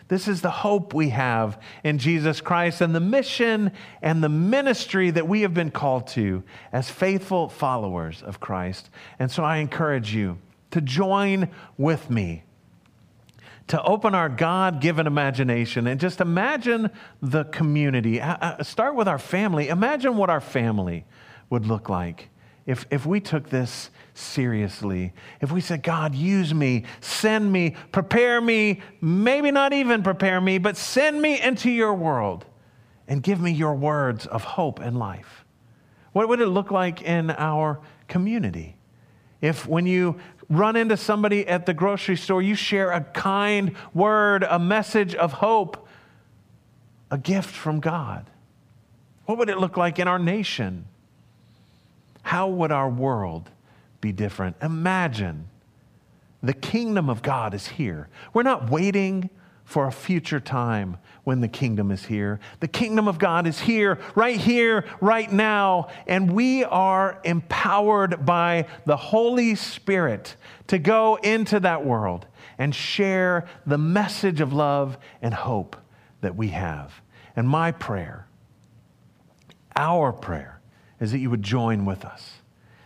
This 0.09 0.27
is 0.27 0.41
the 0.41 0.51
hope 0.51 0.93
we 0.93 1.09
have 1.09 1.59
in 1.83 1.97
Jesus 1.97 2.41
Christ 2.41 2.79
and 2.79 2.93
the 2.93 2.99
mission 2.99 3.71
and 4.03 4.23
the 4.23 4.29
ministry 4.29 5.09
that 5.09 5.27
we 5.27 5.41
have 5.41 5.55
been 5.55 5.71
called 5.71 6.05
to 6.09 6.43
as 6.71 6.91
faithful 6.91 7.49
followers 7.49 8.21
of 8.21 8.39
Christ. 8.39 8.91
And 9.17 9.31
so 9.31 9.43
I 9.43 9.57
encourage 9.57 10.13
you 10.13 10.37
to 10.73 10.81
join 10.81 11.49
with 11.77 12.09
me 12.09 12.43
to 13.67 13.81
open 13.83 14.15
our 14.15 14.27
God 14.27 14.81
given 14.81 15.05
imagination 15.05 15.85
and 15.85 15.99
just 15.99 16.19
imagine 16.19 16.89
the 17.21 17.43
community. 17.45 18.19
Uh, 18.19 18.37
uh, 18.41 18.63
start 18.63 18.95
with 18.95 19.07
our 19.07 19.19
family. 19.19 19.69
Imagine 19.69 20.17
what 20.17 20.31
our 20.31 20.41
family 20.41 21.05
would 21.51 21.67
look 21.67 21.89
like 21.89 22.29
if, 22.65 22.87
if 22.89 23.05
we 23.05 23.19
took 23.19 23.49
this 23.49 23.91
seriously. 24.15 25.13
If 25.41 25.51
we 25.51 25.61
said, 25.61 25.83
God, 25.83 26.15
use 26.15 26.55
me, 26.55 26.85
send 27.01 27.51
me, 27.51 27.75
prepare 27.91 28.41
me, 28.41 28.81
maybe 28.99 29.51
not 29.51 29.73
even 29.73 30.01
prepare 30.01 30.41
me, 30.41 30.57
but 30.57 30.75
send 30.75 31.21
me 31.21 31.39
into 31.39 31.69
your 31.69 31.93
world 31.93 32.45
and 33.07 33.21
give 33.21 33.39
me 33.39 33.51
your 33.51 33.75
words 33.75 34.25
of 34.25 34.43
hope 34.43 34.79
and 34.79 34.97
life. 34.97 35.45
What 36.13 36.27
would 36.29 36.41
it 36.41 36.47
look 36.47 36.71
like 36.71 37.03
in 37.03 37.29
our 37.29 37.79
community? 38.07 38.75
If 39.43 39.67
when 39.67 39.85
you 39.85 40.21
run 40.57 40.75
into 40.75 40.97
somebody 40.97 41.47
at 41.47 41.65
the 41.65 41.73
grocery 41.73 42.17
store, 42.17 42.41
you 42.41 42.55
share 42.55 42.91
a 42.91 43.01
kind 43.01 43.75
word, 43.93 44.43
a 44.43 44.59
message 44.59 45.15
of 45.15 45.33
hope, 45.33 45.87
a 47.11 47.17
gift 47.17 47.49
from 47.49 47.79
God. 47.79 48.29
What 49.25 49.37
would 49.37 49.49
it 49.49 49.57
look 49.57 49.77
like 49.77 49.99
in 49.99 50.07
our 50.07 50.19
nation? 50.19 50.85
How 52.23 52.47
would 52.47 52.71
our 52.71 52.89
world 52.89 53.49
be 54.01 54.11
different? 54.11 54.55
Imagine 54.61 55.47
the 56.41 56.53
kingdom 56.53 57.09
of 57.09 57.21
God 57.21 57.53
is 57.53 57.67
here. 57.67 58.09
We're 58.33 58.43
not 58.43 58.69
waiting 58.69 59.29
for 59.65 59.87
a 59.87 59.91
future 59.91 60.39
time 60.39 60.97
when 61.23 61.41
the 61.41 61.47
kingdom 61.47 61.89
is 61.89 62.05
here. 62.05 62.39
The 62.59 62.67
kingdom 62.67 63.07
of 63.07 63.17
God 63.17 63.47
is 63.47 63.59
here, 63.59 63.99
right 64.13 64.39
here, 64.39 64.85
right 64.99 65.31
now, 65.31 65.87
and 66.05 66.31
we 66.31 66.63
are 66.65 67.19
empowered 67.23 68.25
by 68.25 68.67
the 68.85 68.97
Holy 68.97 69.55
Spirit 69.55 70.35
to 70.67 70.77
go 70.77 71.15
into 71.15 71.59
that 71.61 71.85
world 71.85 72.27
and 72.57 72.75
share 72.75 73.47
the 73.65 73.77
message 73.77 74.41
of 74.41 74.51
love 74.53 74.97
and 75.21 75.33
hope 75.33 75.75
that 76.21 76.35
we 76.35 76.49
have. 76.49 77.01
And 77.35 77.47
my 77.47 77.71
prayer 77.71 78.27
Our 79.75 80.13
prayer 80.13 80.61
is 80.99 81.11
that 81.11 81.19
you 81.19 81.29
would 81.29 81.41
join 81.41 81.85
with 81.85 82.05
us, 82.05 82.42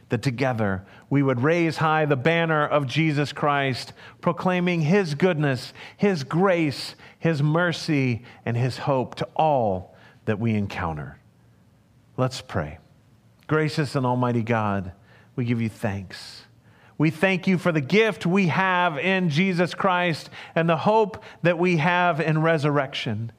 that 0.09 0.21
together 0.21 0.85
we 1.09 1.21
would 1.21 1.41
raise 1.41 1.77
high 1.77 2.05
the 2.05 2.15
banner 2.15 2.65
of 2.65 2.87
Jesus 2.87 3.33
Christ, 3.33 3.93
proclaiming 4.21 4.81
his 4.81 5.15
goodness, 5.15 5.73
his 5.97 6.23
grace, 6.23 6.95
his 7.19 7.43
mercy, 7.43 8.23
and 8.45 8.55
his 8.55 8.77
hope 8.79 9.15
to 9.15 9.27
all 9.35 9.95
that 10.25 10.39
we 10.39 10.53
encounter. 10.53 11.19
Let's 12.15 12.41
pray. 12.41 12.79
Gracious 13.47 13.95
and 13.95 14.05
Almighty 14.05 14.43
God, 14.43 14.91
we 15.35 15.45
give 15.45 15.61
you 15.61 15.69
thanks. 15.69 16.43
We 16.97 17.11
thank 17.11 17.47
you 17.47 17.57
for 17.57 17.71
the 17.71 17.81
gift 17.81 18.25
we 18.25 18.47
have 18.47 18.97
in 18.97 19.29
Jesus 19.29 19.73
Christ 19.73 20.29
and 20.55 20.67
the 20.67 20.77
hope 20.77 21.23
that 21.43 21.59
we 21.59 21.77
have 21.77 22.19
in 22.19 22.41
resurrection. 22.41 23.31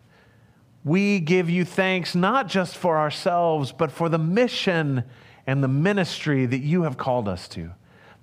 We 0.88 1.20
give 1.20 1.50
you 1.50 1.66
thanks 1.66 2.14
not 2.14 2.48
just 2.48 2.78
for 2.78 2.96
ourselves, 2.96 3.72
but 3.72 3.92
for 3.92 4.08
the 4.08 4.16
mission 4.16 5.04
and 5.46 5.62
the 5.62 5.68
ministry 5.68 6.46
that 6.46 6.60
you 6.60 6.82
have 6.84 6.96
called 6.96 7.28
us 7.28 7.46
to. 7.48 7.72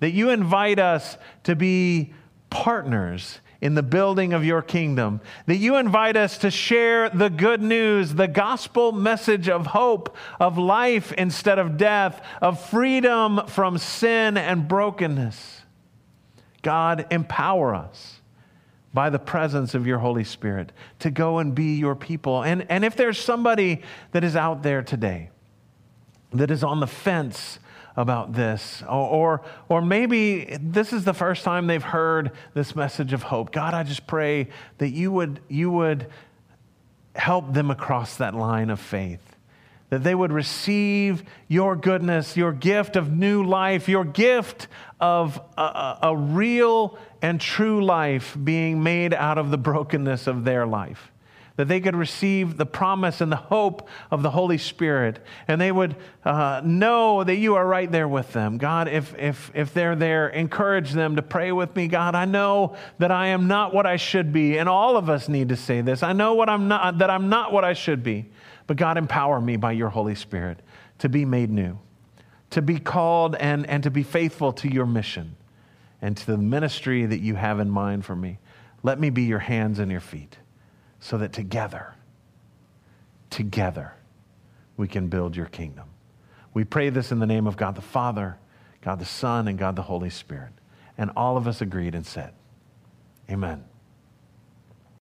That 0.00 0.10
you 0.10 0.30
invite 0.30 0.80
us 0.80 1.16
to 1.44 1.54
be 1.54 2.12
partners 2.50 3.38
in 3.60 3.76
the 3.76 3.84
building 3.84 4.32
of 4.32 4.44
your 4.44 4.62
kingdom. 4.62 5.20
That 5.46 5.58
you 5.58 5.76
invite 5.76 6.16
us 6.16 6.38
to 6.38 6.50
share 6.50 7.08
the 7.08 7.30
good 7.30 7.62
news, 7.62 8.14
the 8.14 8.26
gospel 8.26 8.90
message 8.90 9.48
of 9.48 9.68
hope, 9.68 10.16
of 10.40 10.58
life 10.58 11.12
instead 11.12 11.60
of 11.60 11.76
death, 11.76 12.20
of 12.42 12.60
freedom 12.68 13.46
from 13.46 13.78
sin 13.78 14.36
and 14.36 14.66
brokenness. 14.66 15.62
God, 16.62 17.06
empower 17.12 17.76
us 17.76 18.16
by 18.96 19.10
the 19.10 19.18
presence 19.18 19.74
of 19.74 19.86
your 19.86 19.98
Holy 19.98 20.24
Spirit 20.24 20.72
to 21.00 21.10
go 21.10 21.36
and 21.36 21.54
be 21.54 21.76
your 21.76 21.94
people. 21.94 22.42
And, 22.42 22.64
and 22.70 22.82
if 22.82 22.96
there's 22.96 23.18
somebody 23.18 23.82
that 24.12 24.24
is 24.24 24.34
out 24.34 24.62
there 24.62 24.80
today 24.80 25.28
that 26.32 26.50
is 26.50 26.64
on 26.64 26.80
the 26.80 26.86
fence, 26.86 27.58
about 27.98 28.34
this. 28.34 28.82
Or, 28.82 28.90
or, 28.90 29.42
or, 29.70 29.80
maybe 29.80 30.58
this 30.60 30.92
is 30.92 31.04
the 31.04 31.14
first 31.14 31.44
time 31.44 31.66
they've 31.66 31.82
heard 31.82 32.32
this 32.52 32.76
message 32.76 33.14
of 33.14 33.22
hope. 33.22 33.52
God, 33.52 33.72
I 33.72 33.84
just 33.84 34.06
pray 34.06 34.48
that 34.76 34.90
you 34.90 35.10
would, 35.12 35.40
you 35.48 35.70
would 35.70 36.06
help 37.14 37.54
them 37.54 37.70
across 37.70 38.16
that 38.16 38.34
line 38.34 38.68
of 38.68 38.80
faith. 38.80 39.35
That 39.90 40.02
they 40.02 40.14
would 40.14 40.32
receive 40.32 41.22
your 41.48 41.76
goodness, 41.76 42.36
your 42.36 42.52
gift 42.52 42.96
of 42.96 43.12
new 43.12 43.44
life, 43.44 43.88
your 43.88 44.04
gift 44.04 44.68
of 45.00 45.40
a, 45.56 45.98
a 46.02 46.16
real 46.16 46.98
and 47.22 47.40
true 47.40 47.84
life 47.84 48.36
being 48.42 48.82
made 48.82 49.14
out 49.14 49.38
of 49.38 49.50
the 49.50 49.58
brokenness 49.58 50.26
of 50.26 50.44
their 50.44 50.66
life 50.66 51.12
that 51.56 51.68
they 51.68 51.80
could 51.80 51.96
receive 51.96 52.56
the 52.56 52.66
promise 52.66 53.20
and 53.20 53.32
the 53.32 53.36
hope 53.36 53.88
of 54.10 54.22
the 54.22 54.30
Holy 54.30 54.58
Spirit, 54.58 55.18
and 55.48 55.60
they 55.60 55.72
would 55.72 55.96
uh, 56.24 56.60
know 56.64 57.24
that 57.24 57.36
you 57.36 57.54
are 57.54 57.66
right 57.66 57.90
there 57.90 58.06
with 58.06 58.32
them. 58.32 58.58
God, 58.58 58.88
if, 58.88 59.14
if, 59.18 59.50
if 59.54 59.72
they're 59.72 59.96
there, 59.96 60.28
encourage 60.28 60.92
them 60.92 61.16
to 61.16 61.22
pray 61.22 61.52
with 61.52 61.74
me. 61.74 61.88
God, 61.88 62.14
I 62.14 62.26
know 62.26 62.76
that 62.98 63.10
I 63.10 63.28
am 63.28 63.48
not 63.48 63.72
what 63.72 63.86
I 63.86 63.96
should 63.96 64.32
be, 64.32 64.58
and 64.58 64.68
all 64.68 64.96
of 64.96 65.08
us 65.08 65.28
need 65.28 65.48
to 65.48 65.56
say 65.56 65.80
this. 65.80 66.02
I 66.02 66.12
know 66.12 66.34
what 66.34 66.48
I'm 66.48 66.68
not, 66.68 66.98
that 66.98 67.10
I'm 67.10 67.28
not 67.28 67.52
what 67.52 67.64
I 67.64 67.72
should 67.72 68.02
be, 68.02 68.26
but 68.66 68.76
God, 68.76 68.96
empower 68.98 69.40
me 69.40 69.56
by 69.56 69.72
your 69.72 69.90
Holy 69.90 70.14
Spirit 70.14 70.60
to 70.98 71.08
be 71.08 71.24
made 71.24 71.50
new, 71.50 71.78
to 72.50 72.62
be 72.62 72.78
called 72.78 73.36
and, 73.36 73.66
and 73.66 73.82
to 73.82 73.90
be 73.90 74.02
faithful 74.02 74.52
to 74.54 74.72
your 74.72 74.86
mission 74.86 75.36
and 76.02 76.16
to 76.16 76.26
the 76.26 76.38
ministry 76.38 77.06
that 77.06 77.20
you 77.20 77.34
have 77.34 77.60
in 77.60 77.70
mind 77.70 78.04
for 78.04 78.16
me. 78.16 78.38
Let 78.82 78.98
me 78.98 79.10
be 79.10 79.22
your 79.22 79.38
hands 79.38 79.78
and 79.78 79.90
your 79.90 80.00
feet 80.00 80.38
so 81.00 81.18
that 81.18 81.32
together, 81.32 81.94
together, 83.30 83.94
we 84.76 84.88
can 84.88 85.08
build 85.08 85.36
your 85.36 85.46
kingdom. 85.46 85.88
We 86.52 86.64
pray 86.64 86.90
this 86.90 87.12
in 87.12 87.18
the 87.18 87.26
name 87.26 87.46
of 87.46 87.56
God 87.56 87.74
the 87.74 87.82
Father, 87.82 88.38
God 88.80 88.98
the 88.98 89.04
Son, 89.04 89.48
and 89.48 89.58
God 89.58 89.76
the 89.76 89.82
Holy 89.82 90.10
Spirit. 90.10 90.52
And 90.98 91.10
all 91.16 91.36
of 91.36 91.46
us 91.46 91.60
agreed 91.60 91.94
and 91.94 92.06
said, 92.06 92.32
Amen. 93.30 93.64